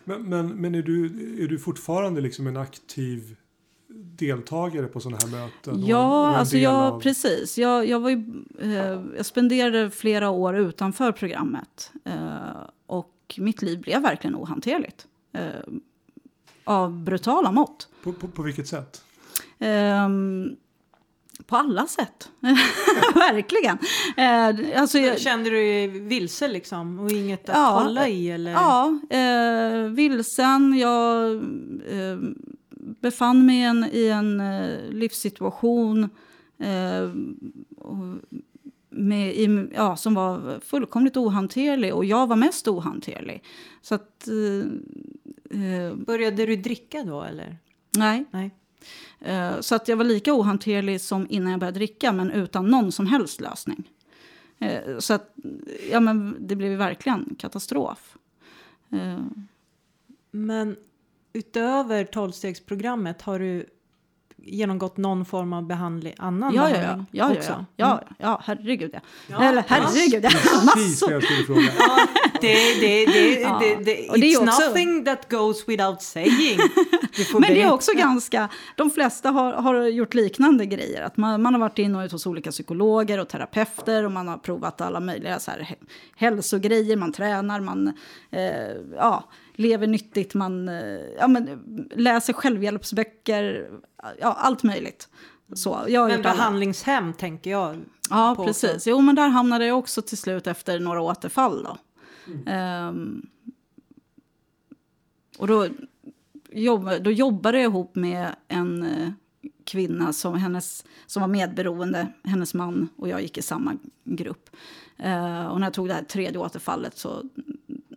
[0.05, 1.05] Men, men, men är, du,
[1.45, 3.37] är du fortfarande liksom en aktiv
[3.95, 5.87] deltagare på sådana här möten?
[5.87, 7.01] Ja, alltså jag, av...
[7.01, 7.59] precis.
[7.59, 11.93] Jag, jag, var ju, eh, jag spenderade flera år utanför programmet.
[12.05, 15.07] Eh, och mitt liv blev verkligen ohanterligt.
[15.33, 15.43] Eh,
[16.65, 17.89] av brutala mått.
[18.03, 19.05] På, på, på vilket sätt?
[19.59, 20.57] Um,
[21.47, 22.31] på alla sätt.
[23.15, 23.79] Verkligen.
[24.17, 28.31] Eh, alltså, jag, Kände du dig vilse liksom och inget att ja, hålla i?
[28.31, 28.53] Eller?
[28.53, 30.79] Ja, eh, vilsen.
[30.79, 31.35] Jag
[31.87, 32.19] eh,
[33.01, 36.05] befann mig en, i en eh, livssituation
[36.59, 37.11] eh,
[38.91, 43.45] med, i, ja, som var fullkomligt ohanterlig och jag var mest ohanterlig.
[43.83, 47.57] Så att, eh, Började du dricka då eller?
[47.97, 48.25] Nej.
[48.31, 48.51] Nej.
[49.21, 52.93] Eh, så att jag var lika ohanterlig som innan jag började dricka, men utan någon
[52.93, 53.91] som helst lösning.
[54.59, 55.35] Eh, så att,
[55.91, 58.17] ja men det blev verkligen katastrof.
[58.91, 59.25] Eh.
[60.31, 60.77] Men
[61.33, 63.67] utöver tolvstegsprogrammet har du
[64.45, 67.53] genomgått någon form av behandling, annan ja, behandling ja, ja, också?
[67.53, 69.01] Ja, ja, ja, ja herregud ja.
[69.27, 69.43] ja.
[69.45, 70.31] Eller herregud, ja.
[70.65, 71.13] massor.
[71.79, 72.07] ja,
[72.41, 73.59] det, det, det, ja.
[73.61, 74.69] det, det, it's det också...
[74.69, 76.59] nothing that goes without saying.
[77.33, 81.03] Men det är också ganska, de flesta har, har gjort liknande grejer.
[81.03, 84.29] Att man, man har varit in och ut hos olika psykologer och terapeuter och man
[84.29, 85.77] har provat alla möjliga så här,
[86.17, 87.89] hälsogrejer, man tränar, man,
[88.31, 88.43] eh,
[88.97, 89.25] ja
[89.55, 91.65] lever nyttigt, man eh, ja, men,
[91.97, 93.71] läser självhjälpsböcker,
[94.21, 95.09] ja, allt möjligt.
[95.55, 97.13] Så, men behandlingshem alla.
[97.13, 97.77] tänker jag.
[98.11, 98.87] Ja, på precis.
[98.87, 101.63] Jo, men där hamnade jag också till slut efter några återfall.
[101.63, 101.79] Då.
[102.27, 102.89] Mm.
[102.89, 103.27] Um,
[105.39, 105.69] och då,
[106.51, 109.11] jobb, då jobbade jag ihop med en uh,
[109.65, 112.13] kvinna som, hennes, som var medberoende.
[112.25, 114.51] Hennes man och jag gick i samma grupp.
[115.01, 117.23] Uh, och när jag tog det här tredje återfallet så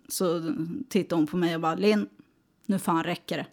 [0.08, 0.56] så
[0.90, 2.08] tittade hon på mig och bara Linn,
[2.66, 3.46] nu fan räcker det.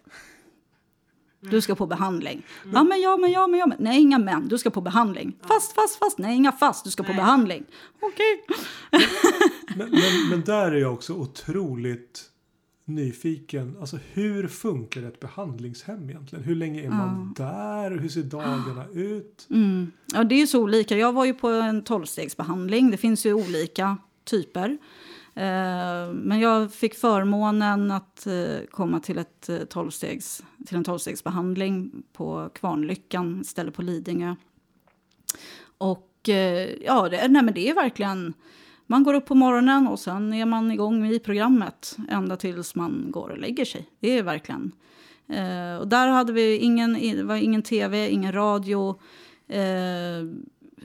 [1.51, 2.43] Du ska på behandling.
[2.63, 2.75] Mm.
[2.75, 3.67] Ja, men ja, men ja, men ja.
[3.67, 3.77] Men.
[3.81, 4.49] Nej, inga men.
[4.49, 5.37] Du ska på behandling.
[5.43, 6.19] Fast, fast, fast.
[6.19, 6.85] Nej, inga fast.
[6.85, 7.13] Du ska Nej.
[7.13, 7.65] på behandling.
[8.01, 8.45] Okej.
[8.47, 9.07] Okay.
[9.77, 12.33] men, men, men, där är jag också otroligt
[12.85, 13.77] nyfiken.
[13.81, 16.45] Alltså hur funkar ett behandlingshem egentligen?
[16.45, 17.91] Hur länge är man där?
[17.91, 19.47] Hur ser dagarna ut?
[19.51, 19.93] Mm.
[20.13, 20.97] Ja, det är ju så olika.
[20.97, 22.91] Jag var ju på en tolvstegsbehandling.
[22.91, 24.79] Det finns ju olika typer.
[25.35, 32.03] Eh, men jag fick förmånen att eh, komma till, ett eh, 12-stegs, till en tolvstegsbehandling
[32.13, 34.35] på Kvarnlyckan istället på Lidingö.
[35.79, 36.09] Och
[36.81, 38.35] ja, det, nej, men det är verkligen...
[38.87, 43.07] Man går upp på morgonen och sen är man igång i programmet ända tills man
[43.11, 43.91] går och lägger sig.
[44.01, 44.73] Det är verkligen...
[45.81, 49.01] och där hade vi ingen, det var ingen tv, ingen radio.
[49.49, 50.25] Eh,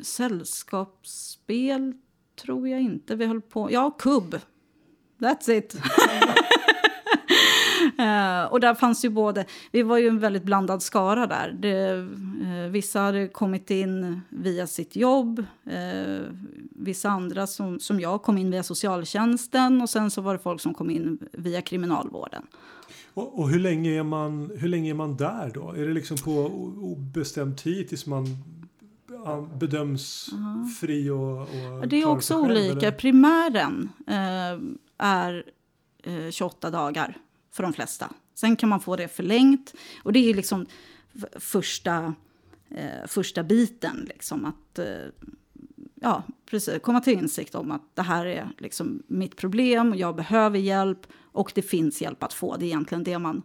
[0.01, 1.93] sällskapsspel
[2.41, 3.71] tror jag inte vi höll på.
[3.71, 4.39] Ja, kubb.
[5.19, 5.75] That's it.
[7.99, 11.55] uh, och där fanns ju både, vi var ju en väldigt blandad skara där.
[11.59, 16.19] Det, uh, vissa hade kommit in via sitt jobb, uh,
[16.71, 20.61] vissa andra som, som jag kom in via socialtjänsten och sen så var det folk
[20.61, 22.43] som kom in via kriminalvården.
[23.13, 25.71] Och, och hur, länge är man, hur länge är man där då?
[25.71, 26.31] Är det liksom på
[26.81, 28.25] obestämd tid tills man
[29.35, 30.65] bedöms Aha.
[30.79, 31.41] fri och,
[31.81, 32.87] och Det är också själv, olika.
[32.87, 32.91] Eller?
[32.91, 34.59] Primären eh,
[34.97, 35.43] är
[36.03, 37.17] eh, 28 dagar
[37.51, 38.09] för de flesta.
[38.35, 39.73] Sen kan man få det förlängt.
[40.03, 40.65] Och det är liksom
[41.35, 42.13] första
[42.69, 44.05] eh, första biten.
[44.09, 44.85] Liksom, att eh,
[45.95, 50.59] ja, precis, komma till insikt om att det här är liksom mitt problem, jag behöver
[50.59, 52.57] hjälp och det finns hjälp att få.
[52.57, 53.41] Det är egentligen det man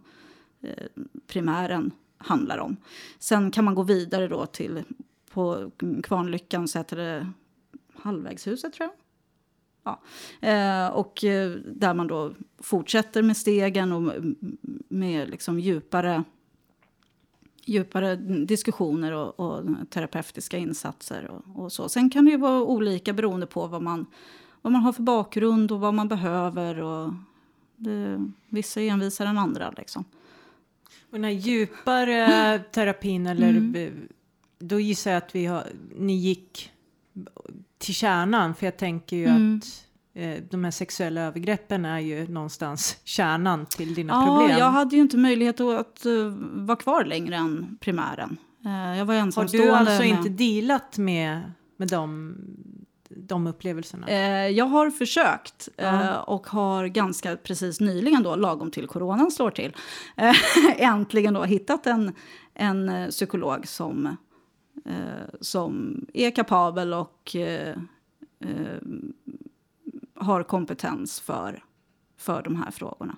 [0.61, 0.85] eh,
[1.27, 2.77] primären handlar om.
[3.19, 4.83] Sen kan man gå vidare då till,
[5.33, 5.71] på
[6.03, 7.31] Kvarnlyckan så heter det
[7.93, 8.95] Halvvägshuset tror jag.
[9.83, 10.01] Ja.
[10.49, 14.13] Eh, och eh, där man då fortsätter med stegen och
[14.87, 16.23] med liksom djupare,
[17.65, 18.15] djupare
[18.45, 21.31] diskussioner och, och terapeutiska insatser.
[21.31, 21.89] Och, och, så.
[21.89, 24.05] Sen kan det ju vara olika beroende på vad man,
[24.61, 26.79] vad man har för bakgrund och vad man behöver.
[26.79, 27.13] Och
[27.75, 29.73] det, vissa är envisare än andra.
[29.77, 30.05] Liksom.
[31.01, 34.07] Och den här djupare terapin, eller, mm.
[34.63, 36.71] Då gissar jag att vi har, ni gick
[37.77, 38.55] till kärnan.
[38.55, 39.57] För jag tänker ju mm.
[39.57, 44.59] att eh, de här sexuella övergreppen är ju någonstans kärnan till dina ja, problem.
[44.59, 48.37] Jag hade ju inte möjlighet att, att uh, vara kvar längre än primären.
[48.65, 49.71] Uh, jag var ensamstående.
[49.71, 50.09] Har du alltså med...
[50.09, 52.35] inte dealat med, med dem?
[53.15, 54.07] de upplevelserna?
[54.07, 55.69] Eh, jag har försökt
[56.25, 59.75] och har ganska precis nyligen, då, lagom till coronan slår till,
[60.77, 62.13] äntligen då hittat en,
[62.53, 64.17] en psykolog som,
[64.85, 67.77] eh, som är kapabel och eh,
[70.15, 71.63] har kompetens för,
[72.17, 73.15] för de här frågorna.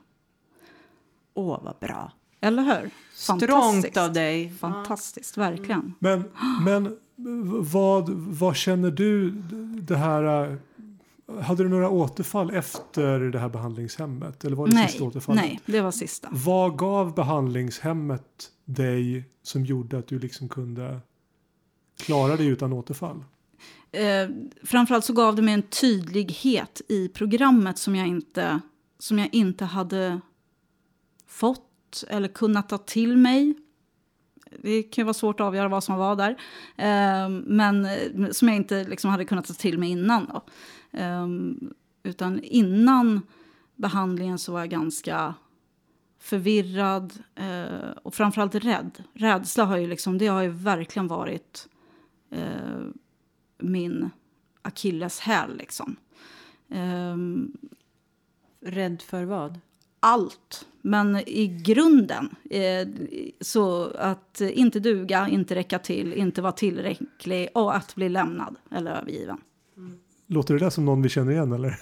[1.34, 2.12] Åh, vad bra.
[2.41, 2.89] Eller hur?
[3.14, 4.49] Strångt av dig.
[4.49, 5.93] Fantastiskt, verkligen.
[5.99, 6.24] Men,
[6.66, 6.97] men
[7.72, 9.32] vad, vad känner du
[9.82, 10.58] det här?
[11.41, 14.45] Hade du några återfall efter det här behandlingshemmet?
[14.45, 15.43] Eller var det nej, sista återfallet?
[15.43, 16.28] Nej, det var sista.
[16.32, 20.99] Vad gav behandlingshemmet dig som gjorde att du liksom kunde
[21.98, 23.24] klara dig utan återfall?
[23.91, 24.30] Eh,
[24.64, 28.60] framförallt så gav det mig en tydlighet i programmet som jag inte,
[29.00, 30.22] som jag inte hade
[31.28, 33.54] fått eller kunnat ta till mig
[34.64, 36.30] det kan vara svårt att avgöra vad som var där.
[36.76, 40.26] Eh, men eh, som jag inte liksom hade kunnat ta till mig innan.
[40.26, 40.43] Då.
[41.00, 41.28] Eh,
[42.04, 43.22] utan innan
[43.76, 45.34] behandlingen så var jag ganska
[46.20, 49.04] förvirrad eh, och framförallt rädd.
[49.14, 51.68] Rädsla har ju, liksom, det har ju verkligen varit
[52.36, 52.82] eh,
[53.58, 54.10] min
[54.62, 55.58] akilleshäl.
[55.58, 55.96] Liksom.
[56.70, 57.52] Ehm,
[58.62, 59.60] rädd för vad?
[60.06, 60.68] allt.
[60.82, 62.88] Men i grunden, eh,
[63.42, 68.92] så att inte duga, inte räcka till, inte vara tillräcklig och att bli lämnad eller
[68.92, 69.38] övergiven.
[70.28, 71.70] Låter det där som någon vi känner igen eller?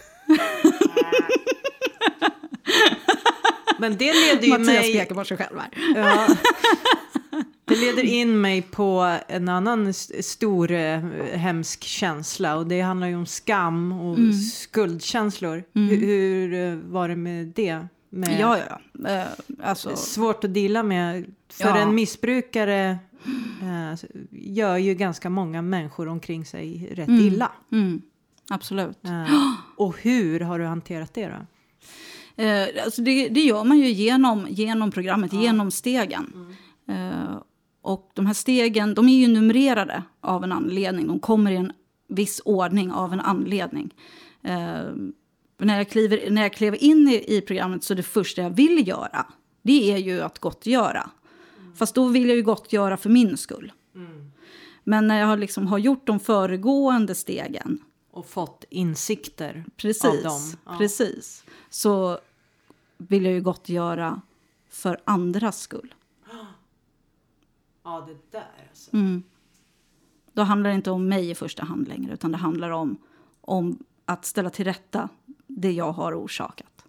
[3.79, 4.77] Men det leder ju Mattias mig...
[4.77, 5.69] Mattias pekar på sig själv här.
[5.95, 6.27] Ja.
[7.73, 10.99] Det leder in mig på en annan stor eh,
[11.33, 14.33] hemsk känsla och det handlar ju om skam och mm.
[14.33, 15.63] skuldkänslor.
[15.75, 15.89] Mm.
[15.89, 17.87] Hur, hur eh, var det med det?
[18.09, 19.09] Med ja, ja.
[19.09, 19.27] Eh,
[19.63, 19.95] alltså...
[19.95, 21.25] Svårt att dela med.
[21.49, 21.77] För ja.
[21.77, 22.97] en missbrukare
[23.61, 23.99] eh,
[24.31, 27.27] gör ju ganska många människor omkring sig rätt mm.
[27.27, 27.51] illa.
[27.71, 28.01] Mm.
[28.49, 29.05] Absolut.
[29.05, 29.33] Eh,
[29.77, 31.45] och hur har du hanterat det då?
[32.43, 35.41] Eh, alltså det, det, gör man ju genom, genom programmet, ja.
[35.41, 36.55] genom stegen.
[36.87, 37.11] Mm.
[37.11, 37.37] Eh,
[37.83, 41.07] och de här stegen de är ju numrerade av en anledning.
[41.07, 41.71] De kommer i en
[42.07, 43.93] viss ordning av en anledning.
[44.41, 44.91] Eh,
[45.57, 48.87] när jag, kliver, när jag klev in i, i programmet så det första jag vill
[48.87, 49.25] göra
[49.63, 51.09] det är ju att gottgöra.
[51.59, 51.75] Mm.
[51.75, 53.71] Fast då vill jag ju gottgöra för min skull.
[53.95, 54.31] Mm.
[54.83, 57.79] Men när jag liksom har gjort de föregående stegen
[58.11, 60.53] och fått insikter precis, av dem.
[60.65, 60.77] Ja.
[60.77, 61.43] Precis.
[61.69, 62.19] Så
[62.97, 64.21] vill jag ju gottgöra
[64.69, 65.93] för andras skull.
[67.83, 68.93] Ja, det där alltså.
[68.93, 69.23] Mm.
[70.33, 72.97] Då handlar det inte om mig i första hand längre, utan det handlar om,
[73.41, 75.09] om att ställa till rätta
[75.47, 76.85] det jag har orsakat.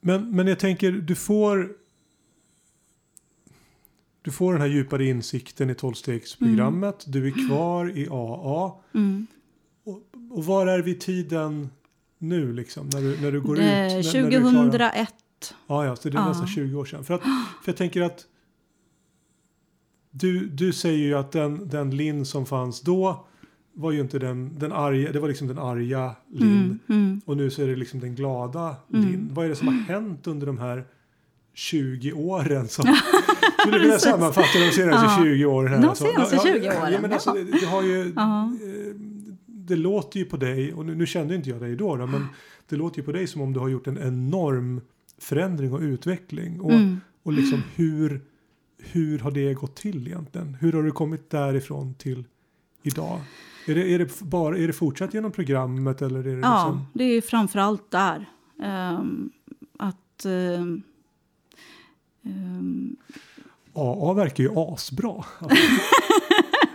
[0.00, 1.76] Men, men jag tänker, du får
[4.22, 7.06] du får den här djupare insikten i tolvstegsprogrammet.
[7.06, 7.20] Mm.
[7.20, 8.72] Du är kvar i AA.
[8.94, 9.26] Mm.
[9.84, 11.70] Och, och var är vi tiden
[12.18, 12.88] nu liksom?
[12.92, 14.12] När du, när du går det, ut?
[14.12, 15.14] 2001.
[15.66, 16.28] ja, ja, så det är ja.
[16.28, 17.04] nästan 20 år sedan.
[17.04, 18.26] För, att, för jag tänker att
[20.20, 23.26] du, du säger ju att den, den Linn som fanns då
[23.74, 26.48] var ju inte den, den arga, det var liksom den arga Linn.
[26.48, 27.20] Mm, mm.
[27.24, 29.10] Och nu så är det liksom den glada mm.
[29.10, 29.28] Linn.
[29.32, 30.84] Vad är det som har hänt under de här
[31.54, 32.68] 20 åren?
[32.68, 32.84] Som,
[33.60, 35.24] skulle du vilja sammanfatta de senaste ja.
[35.24, 35.72] 20 åren?
[35.72, 36.92] Här, de senaste 20 åren?
[36.92, 38.46] Ja, men alltså, det, det, har ju, uh
[39.66, 42.26] det låter ju på dig, och nu, nu kände inte jag dig då, då men
[42.68, 44.80] det låter ju på dig som om du har gjort en enorm
[45.18, 46.60] förändring och utveckling.
[46.60, 47.00] Och, mm.
[47.22, 48.20] och liksom hur,
[48.78, 50.56] hur har det gått till egentligen?
[50.60, 52.24] Hur har du kommit därifrån till
[52.82, 53.20] idag?
[53.66, 56.02] Är det, är det, bara, är det fortsatt genom programmet?
[56.02, 56.86] Eller är det ja, liksom...
[56.92, 58.26] det är framförallt där.
[58.98, 59.30] Um,
[59.78, 60.26] att...
[60.26, 60.82] Um,
[62.22, 62.96] um,
[63.72, 65.24] AA verkar ju asbra.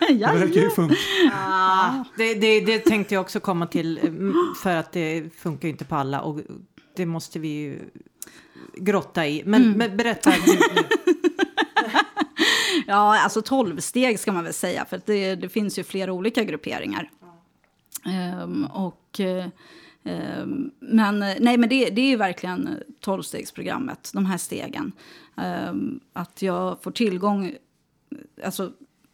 [0.09, 0.95] ja, Det verkar ju funka.
[1.33, 5.71] Ah, det, det, det tänkte jag också komma till, mm, för att det funkar ju
[5.71, 6.39] inte på alla och
[6.95, 7.79] det måste vi ju
[8.75, 9.43] grotta i.
[9.45, 10.33] Men, men berätta.
[12.91, 17.11] Ja, alltså tolvsteg ska man väl säga, för det, det finns ju flera olika grupperingar.
[18.43, 19.19] Um, och,
[20.03, 22.69] um, men nej, men det, det är ju verkligen
[22.99, 24.91] tolvstegsprogrammet, de här stegen.
[25.35, 27.55] Um, att jag får tillgång,
[28.43, 28.71] alltså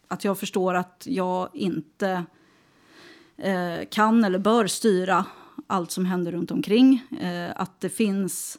[0.08, 2.24] att jag förstår att jag inte
[3.46, 5.24] uh, kan eller bör styra
[5.66, 7.02] allt som händer runt omkring.
[7.22, 8.58] Uh, att det finns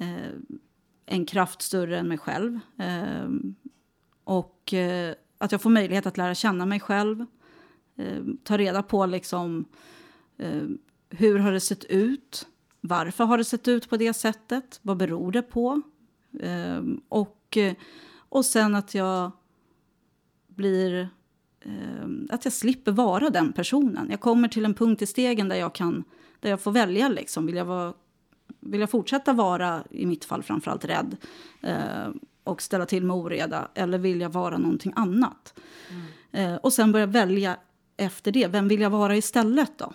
[0.00, 0.58] uh,
[1.06, 2.60] en kraft större än mig själv.
[4.28, 7.26] Och eh, att jag får möjlighet att lära känna mig själv.
[7.96, 9.64] Eh, ta reda på liksom,
[10.38, 10.62] eh,
[11.10, 12.46] hur har det sett ut?
[12.80, 14.80] Varför har det sett ut på det sättet?
[14.82, 15.80] Vad beror det på?
[16.40, 17.74] Eh, och, eh,
[18.28, 19.30] och sen att jag
[20.48, 21.08] blir...
[21.60, 24.06] eh, att jag slipper vara den personen.
[24.10, 26.04] Jag kommer till en punkt i stegen där jag, kan,
[26.40, 27.08] där jag får välja.
[27.08, 27.46] Liksom.
[27.46, 27.94] Vill, jag vara,
[28.60, 31.16] vill jag fortsätta vara, i mitt fall framförallt, rädd?
[31.60, 32.08] Eh,
[32.48, 35.54] och ställa till med oreda eller vill jag vara någonting annat?
[36.32, 37.56] Eh, och sen börja välja
[37.96, 38.46] efter det.
[38.46, 39.92] Vem vill jag vara istället då?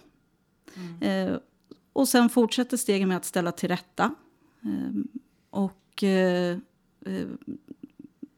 [1.08, 1.36] Eh,
[1.94, 4.16] och sen fortsätter stegen med att ställa till rätta.
[4.62, 6.58] Eh, och eh,
[7.06, 7.28] eh,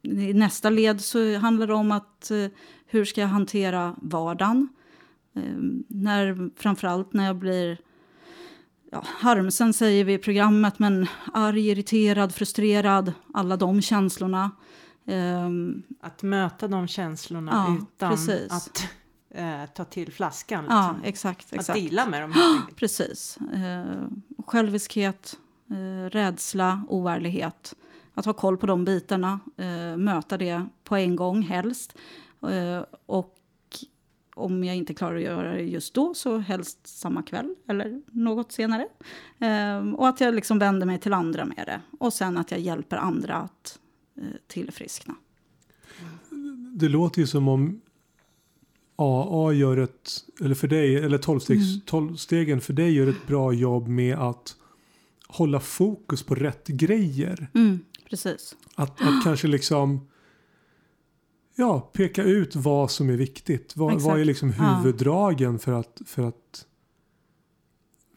[0.01, 2.47] i nästa led så handlar det om att eh,
[2.85, 4.67] hur ska jag hantera vardagen?
[5.33, 5.55] Eh,
[5.87, 7.77] när, framförallt när jag blir
[8.95, 14.51] ja, harmsen säger vi i programmet, men arg, irriterad, frustrerad, alla de känslorna.
[15.07, 18.51] Ehm, att möta de känslorna Ja, utan precis.
[18.51, 18.87] att
[19.35, 20.65] eh, ta till flaskan.
[20.69, 21.03] ja, Liksom.
[21.09, 21.45] exakt.
[21.47, 21.79] att exakt.
[21.79, 22.33] deala med dem.
[22.75, 23.37] Precis.
[23.53, 24.07] Eh,
[24.47, 25.37] själviskhet,
[25.69, 27.75] eh, rädsla, oärlighet.
[28.13, 31.93] Att ha koll på de bitarna, eh, möta det på en gång helst.
[33.05, 33.35] Och
[34.35, 38.51] om jag inte klarar att göra det just då så helst samma kväll eller något
[38.51, 38.87] senare.
[39.39, 41.81] Eh, och att jag liksom vänder mig till andra med det.
[41.99, 43.79] Och sen att jag hjälper andra att
[44.17, 45.15] eh, tillfriskna.
[46.75, 47.81] Det låter ju som om
[48.95, 50.11] AA gör ett,
[50.41, 51.19] eller för dig, eller
[51.49, 51.81] Mm.
[51.85, 54.55] tolvstegen för dig gör ett bra jobb med att
[55.27, 57.47] hålla fokus på rätt grejer.
[57.53, 57.79] Mm,
[58.09, 58.55] precis.
[58.75, 60.07] Att, att kanske liksom
[61.55, 63.73] ja, peka ut vad som är viktigt.
[63.75, 64.63] Vad, vad är liksom Ja.
[64.75, 66.65] huvuddragen för att, för att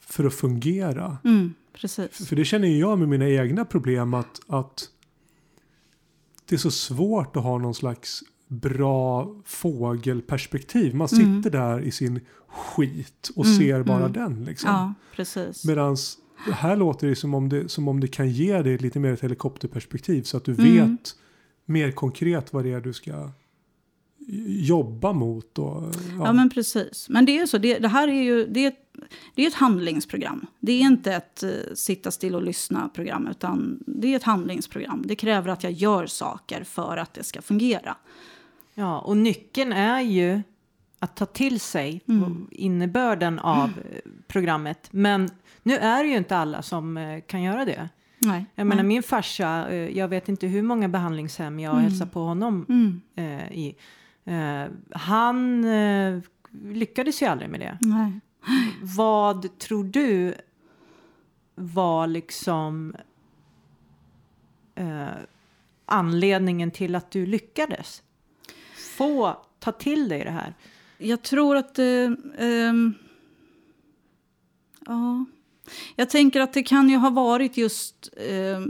[0.01, 1.19] för att fungera.
[1.25, 2.29] Mm, precis.
[2.29, 4.89] För det känner jag med mina egna problem att, att
[6.49, 10.95] det är så svårt att ha någon slags bra fågelperspektiv.
[10.95, 11.43] Man sitter Mm.
[11.43, 14.13] där i sin skit och Mm, ser bara mm.
[14.13, 14.45] den.
[14.45, 14.71] Liksom.
[14.71, 15.65] Ja, precis.
[15.65, 15.97] Medan
[16.53, 19.21] här låter det som om det, som om det kan ge dig lite mer ett
[19.21, 20.65] helikopterperspektiv så att du Mm.
[20.91, 21.17] vet
[21.69, 23.31] mer konkret vad det är du ska
[24.47, 25.59] jobba mot.
[25.59, 25.83] Och,
[26.19, 26.25] ja.
[26.25, 27.07] Ja, men precis.
[27.09, 28.85] Men det är ju så, det, det här är ju det är, ett-
[29.35, 30.47] det är ett handlingsprogram.
[30.61, 35.03] Det är inte ett eh, sitta still och lyssna-program, utan det är ett handlingsprogram.
[35.07, 37.97] Det kräver att jag gör saker för att det ska fungera.
[38.75, 40.41] Ja, och nyckeln är ju
[40.99, 42.47] att ta till sig Mm.
[42.51, 44.89] innebörden av eh, programmet.
[44.91, 45.31] Men
[45.63, 47.89] nu är det ju inte alla som eh, kan göra det.
[48.19, 48.47] Nej.
[48.55, 48.89] Jag menar Nej.
[48.89, 51.85] min farsa, eh, jag vet inte hur många behandlingshem jag Mm.
[51.85, 53.01] hälsar på honom Mm.
[53.15, 53.77] eh, i.
[54.25, 56.21] Eh, han eh,
[56.63, 57.79] lyckades ju aldrig med det.
[57.81, 58.21] Nej.
[58.83, 60.35] Vad tror du
[61.55, 62.95] var liksom
[64.75, 65.07] eh,
[65.87, 68.03] anledningen till att du lyckades?
[68.97, 70.55] Få ta till dig det här.
[70.99, 71.79] Jag tror att...
[71.79, 72.95] Eh, ehm,
[74.87, 75.25] ja.
[75.97, 78.61] Jag tänker att det kan ju ha varit just eh,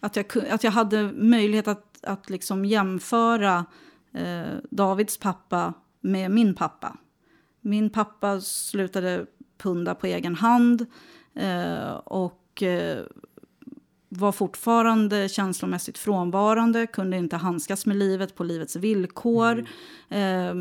[0.00, 3.66] att, jag, att jag hade möjlighet att, att liksom jämföra
[4.12, 6.96] eh, Davids pappa med min pappa.
[7.60, 9.26] Min pappa slutade
[9.58, 10.86] punda på egen hand
[11.34, 12.98] eh, och eh,
[14.08, 19.66] var fortfarande känslomässigt frånvarande, kunde inte handskas med livet på livets villkor.
[20.08, 20.54] Eh,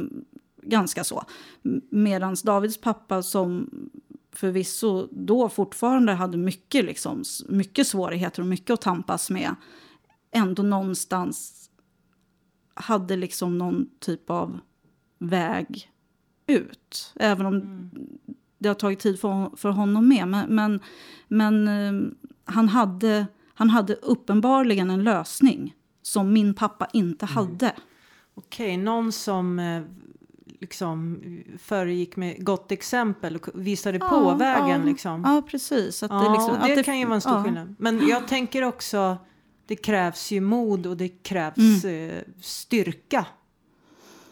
[0.62, 1.24] ganska så.
[1.90, 3.70] Medan Davids pappa som
[4.36, 9.56] förvisso då fortfarande hade mycket, liksom, mycket svårigheter och mycket att tampas med
[10.34, 11.70] ändå någonstans
[12.74, 14.60] hade liksom någon typ av
[15.20, 15.92] väg
[16.48, 17.14] ut.
[17.16, 17.90] Även om
[18.58, 20.28] det har tagit tid för, för honom med.
[20.28, 20.80] Men, men,
[21.28, 22.12] men eh,
[22.46, 27.76] han, hade, han hade uppenbarligen en lösning som min pappa inte hade.
[28.34, 29.84] Okej, någon som eh,
[30.64, 31.22] liksom
[31.60, 34.82] föregick med gott exempel och visade på Ja, vägen.
[34.82, 35.24] ja, liksom.
[35.26, 36.04] Ja, precis.
[36.04, 37.44] Att Ja, det, liksom, det, att kan ju vara en stor ja.
[37.44, 37.76] skillnad.
[37.80, 39.18] Men jag tänker också
[39.68, 43.26] det krävs ju mod och det krävs eh, styrka.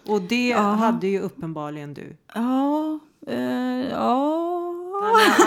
[0.05, 2.17] Och det hade ju uppenbarligen du.
[2.33, 4.37] Ja, eh, ja.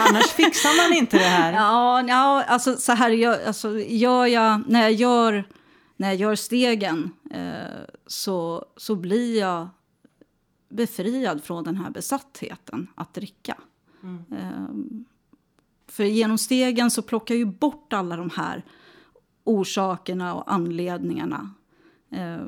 [0.09, 1.53] Annars, fixar man inte det här.
[1.62, 5.45] Ja, ja alltså så här gör, alltså, gör jag, när jag gör,
[5.97, 9.68] när jag gör stegen eh, så, så blir jag
[10.75, 13.57] befriad från den här besattheten att dricka.
[14.31, 14.68] Eh,
[15.87, 18.64] för genom stegen så plockar ju bort alla de här
[19.45, 21.55] orsakerna och anledningarna.
[22.11, 22.47] Eh,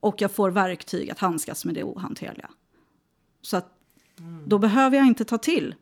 [0.00, 2.50] och jag får verktyg att handskas med det ohanterliga.
[3.42, 3.74] Så att
[4.46, 5.74] då behöver jag inte ta till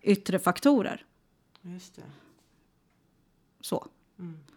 [0.00, 1.06] yttre faktorer.
[1.62, 2.02] Just det.
[3.60, 3.88] Så.
[4.18, 4.51] Eh,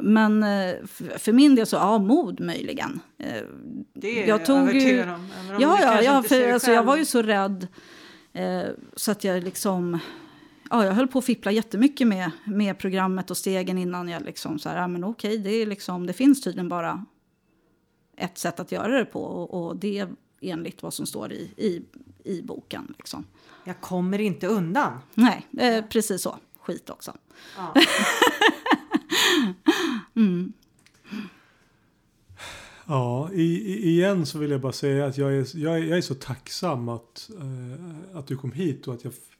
[0.00, 0.74] Men eh,
[1.18, 3.00] för min del så, ja, mod möjligen.
[3.18, 3.42] Eh,
[3.94, 5.28] Det är Jag tog ju- om.
[5.60, 7.66] Ja, ja, ja för alltså, jag var ju så rädd
[8.32, 8.62] eh,
[8.96, 9.98] så att jag liksom...
[10.70, 14.58] Ja, jag höll på att fippla jättemycket med, med programmet och stegen innan jag liksom
[14.58, 17.04] så här, ja men okej, det, är liksom, det finns tydligen bara
[18.16, 20.08] ett sätt att göra det på och, och det är
[20.40, 21.82] enligt vad som står i, i,
[22.24, 22.94] i boken.
[22.98, 23.24] Liksom.
[23.64, 24.98] Jag kommer inte undan.
[25.14, 26.36] Nej, eh, precis så.
[26.60, 27.12] Skit också.
[32.86, 33.42] Ja, i,
[33.90, 36.14] i, igen så vill jag bara säga att jag är, jag är, jag är så
[36.14, 39.36] tacksam att, eh, att du kom hit och att jag f-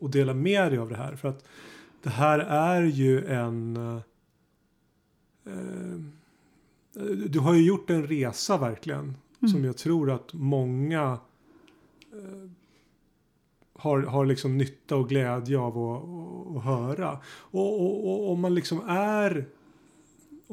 [0.00, 1.16] och delar med dig av det här.
[1.16, 1.44] För att
[2.02, 3.76] det här är ju en...
[3.76, 4.00] eh,
[5.46, 5.98] eh,
[7.28, 9.14] du har ju gjort en resa verkligen.
[9.52, 11.18] Som jag tror att många
[12.12, 12.50] eh,
[13.72, 17.18] har, har liksom nytta och glädje av att, att, att höra.
[17.26, 19.46] Och, och, och om man liksom är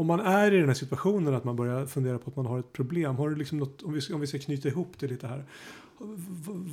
[0.02, 2.60] om man är i den här situationen att man börjar fundera på att man har
[2.60, 3.16] ett problem.
[3.16, 5.46] Har du liksom något, om, vi ska, om vi ska knyta ihop det lite här.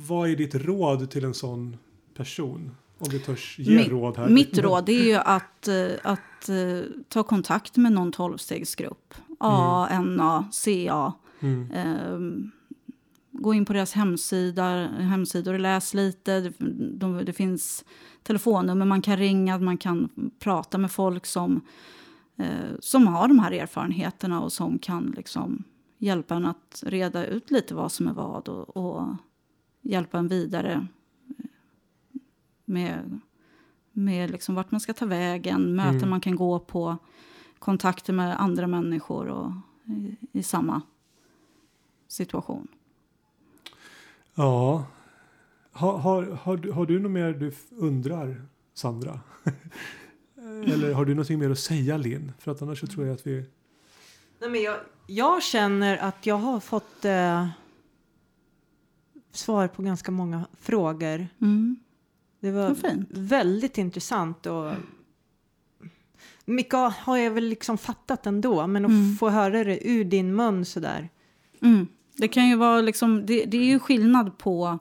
[0.07, 1.77] Vad är ditt råd till en sån
[2.13, 2.71] person?
[2.99, 4.29] Om vi törs ge Mi- råd här.
[4.29, 9.13] Mitt råd är ju att, eh, att eh, ta kontakt med någon tolvstegsgrupp.
[9.39, 11.13] A, NA, CA.
[11.39, 11.71] Mm.
[11.71, 12.51] Ehm,
[13.31, 16.39] gå in på deras hemsida, hemsidor och läs lite.
[16.41, 16.53] Det,
[16.97, 17.85] de, det finns
[18.23, 20.09] telefonnummer man kan ringa, man kan
[20.39, 21.61] prata med folk som,
[22.39, 25.63] eh, som har de här erfarenheterna och som kan liksom
[25.97, 29.07] hjälpa en att reda ut lite vad som är vad och, och
[29.81, 30.87] hjälpa en vidare
[32.65, 33.19] med,
[33.91, 36.09] med liksom vart man ska ta vägen, möten Mm.
[36.09, 36.97] man kan gå på,
[37.59, 39.51] kontakter med andra människor och
[39.85, 40.81] i, i samma
[42.07, 42.67] situation.
[44.35, 44.85] Ja.
[45.71, 49.19] Har, har, har, du- har du något mer du undrar, Sandra?
[50.73, 52.31] Eller har du någonting mer att säga, Linn?
[52.39, 53.45] För att annars så tror jag att vi...
[54.41, 54.77] Nej, men jag,
[55.07, 57.47] jag känner att jag har fått eh,
[59.31, 61.27] svar på ganska många frågor.
[61.41, 61.75] Mm.
[62.39, 62.75] Det var
[63.09, 64.73] väldigt intressant och
[66.45, 69.15] mycket har jag väl liksom fattat ändå, men att Mm.
[69.15, 71.09] få höra det ur din mun sådär.
[71.61, 71.87] Mm.
[72.15, 74.79] Det kan ju vara liksom, det, det är ju skillnad på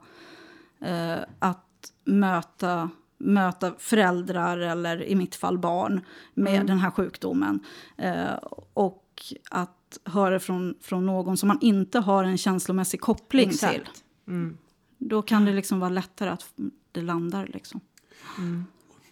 [0.81, 6.01] eh, att möta, möta föräldrar eller i mitt fall barn
[6.35, 6.67] med Mm.
[6.67, 7.61] den här sjukdomen.
[7.97, 8.35] Eh,
[8.75, 9.05] och
[9.51, 13.55] att höra från, från någon som man inte har en känslomässig koppling till.
[13.55, 14.05] Exakt.
[14.29, 14.57] Mm.
[14.99, 16.45] Då kan det liksom vara lättare att
[16.93, 17.81] det landar liksom.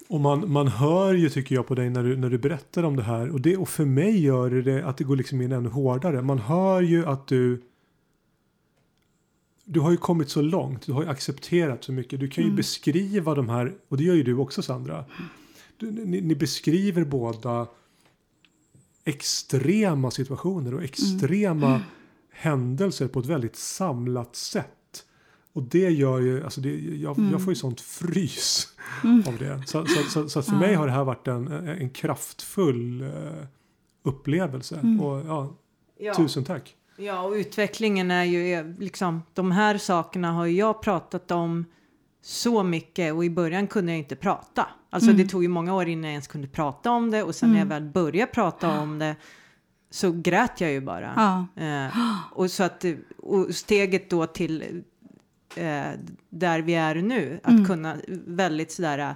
[0.09, 2.95] Och man, man hör ju tycker jag på dig när du, när du berättar om
[2.95, 3.29] det här.
[3.29, 6.21] Och, det, och för mig gör det, det att det går liksom in ännu hårdare.
[6.21, 7.61] Man hör ju att du
[9.69, 12.19] du har ju kommit så långt, du har ju accepterat så mycket.
[12.19, 15.05] Du kan ju beskriva de här, och det gör ju du också Sandra.
[15.77, 17.67] Du, ni, ni beskriver båda
[19.05, 21.81] extrema situationer och extrema
[22.31, 25.03] händelser på ett väldigt samlat sätt.
[25.53, 28.67] Och det gör ju, alltså det, jag, jag får ju sånt frys
[29.27, 29.63] av det.
[29.67, 33.09] Så, så, så, så för mig har det här varit en, en kraftfull eh,
[34.03, 34.79] upplevelse.
[35.01, 35.55] Och ja,
[35.99, 36.13] Ja.
[36.15, 36.75] tusen tack.
[36.97, 41.65] Ja, och utvecklingen är ju eh, liksom, de här sakerna har jag pratat om
[42.21, 44.67] så mycket och i början kunde jag inte prata.
[44.89, 47.51] Alltså det tog ju många år innan jag ens kunde prata om det och sen
[47.51, 49.15] när jag väl började prata om det
[49.89, 51.13] så grät jag ju bara.
[51.55, 51.63] Ja.
[51.63, 51.91] Eh,
[52.31, 54.83] och så att, eh, och steget då till
[55.55, 55.83] eh,
[56.29, 59.11] där vi är nu, att kunna väldigt sådär eh,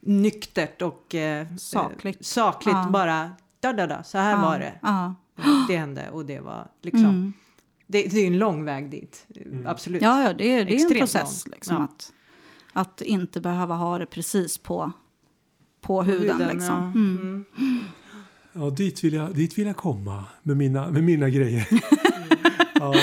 [0.00, 2.26] nyktert och eh, Sakligt.
[2.26, 2.88] sakligt Ja.
[2.90, 3.30] bara,
[3.60, 4.78] da, da, da, så här Ja, var det.
[5.68, 7.32] Det hände och det var liksom, Mm.
[7.86, 9.26] det, det är ju en lång väg dit,
[9.66, 10.02] absolut.
[10.02, 11.46] Ja, ja, det är, det är en process.
[11.46, 11.82] Liksom, Ja.
[11.84, 12.12] att,
[12.72, 14.92] att inte behöva ha det precis på,
[15.80, 16.36] på huden.
[16.36, 16.74] Huden, liksom.
[16.74, 17.00] ja.
[17.00, 17.44] Mm.
[17.58, 17.78] Mm.
[18.52, 21.68] Ja, dit vill jag, dit vill jag komma med mina, med mina grejer.
[22.74, 22.94] ja,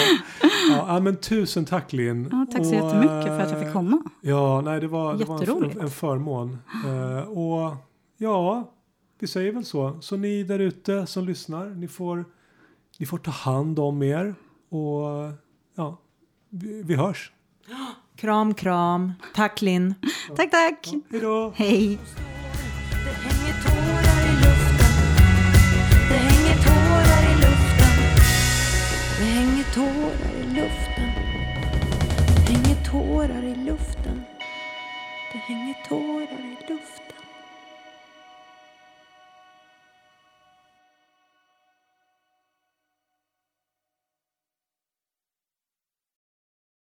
[0.70, 2.30] ja, men tusen tack Linn.
[2.32, 4.04] Ja, tack så Och, jättemycket för att jag eh, fick komma.
[4.22, 6.58] Ja, nej, det var, det var en, en förmån.
[6.86, 7.76] Eh, och
[8.18, 8.72] ja,
[9.22, 9.98] vi säger väl så.
[10.02, 12.26] Så ni där ute som lyssnar, ni får,
[12.98, 14.36] ni får ta hand om er
[14.70, 15.02] och
[15.76, 16.02] ja,
[16.50, 17.32] vi, vi hörs.
[18.16, 19.14] Kram, kram.
[19.36, 19.94] Tack Linn.
[20.36, 20.88] Tack, tack.
[21.10, 21.54] Hej då!
[21.56, 22.00] Hej.
[23.06, 24.92] Det hänger tårar i luften
[26.10, 27.94] Det hänger tårar i luften
[29.18, 31.10] Det hänger tårar i luften
[32.46, 34.24] Det hänger tårar i luften
[35.32, 37.01] Det hänger tårar i luften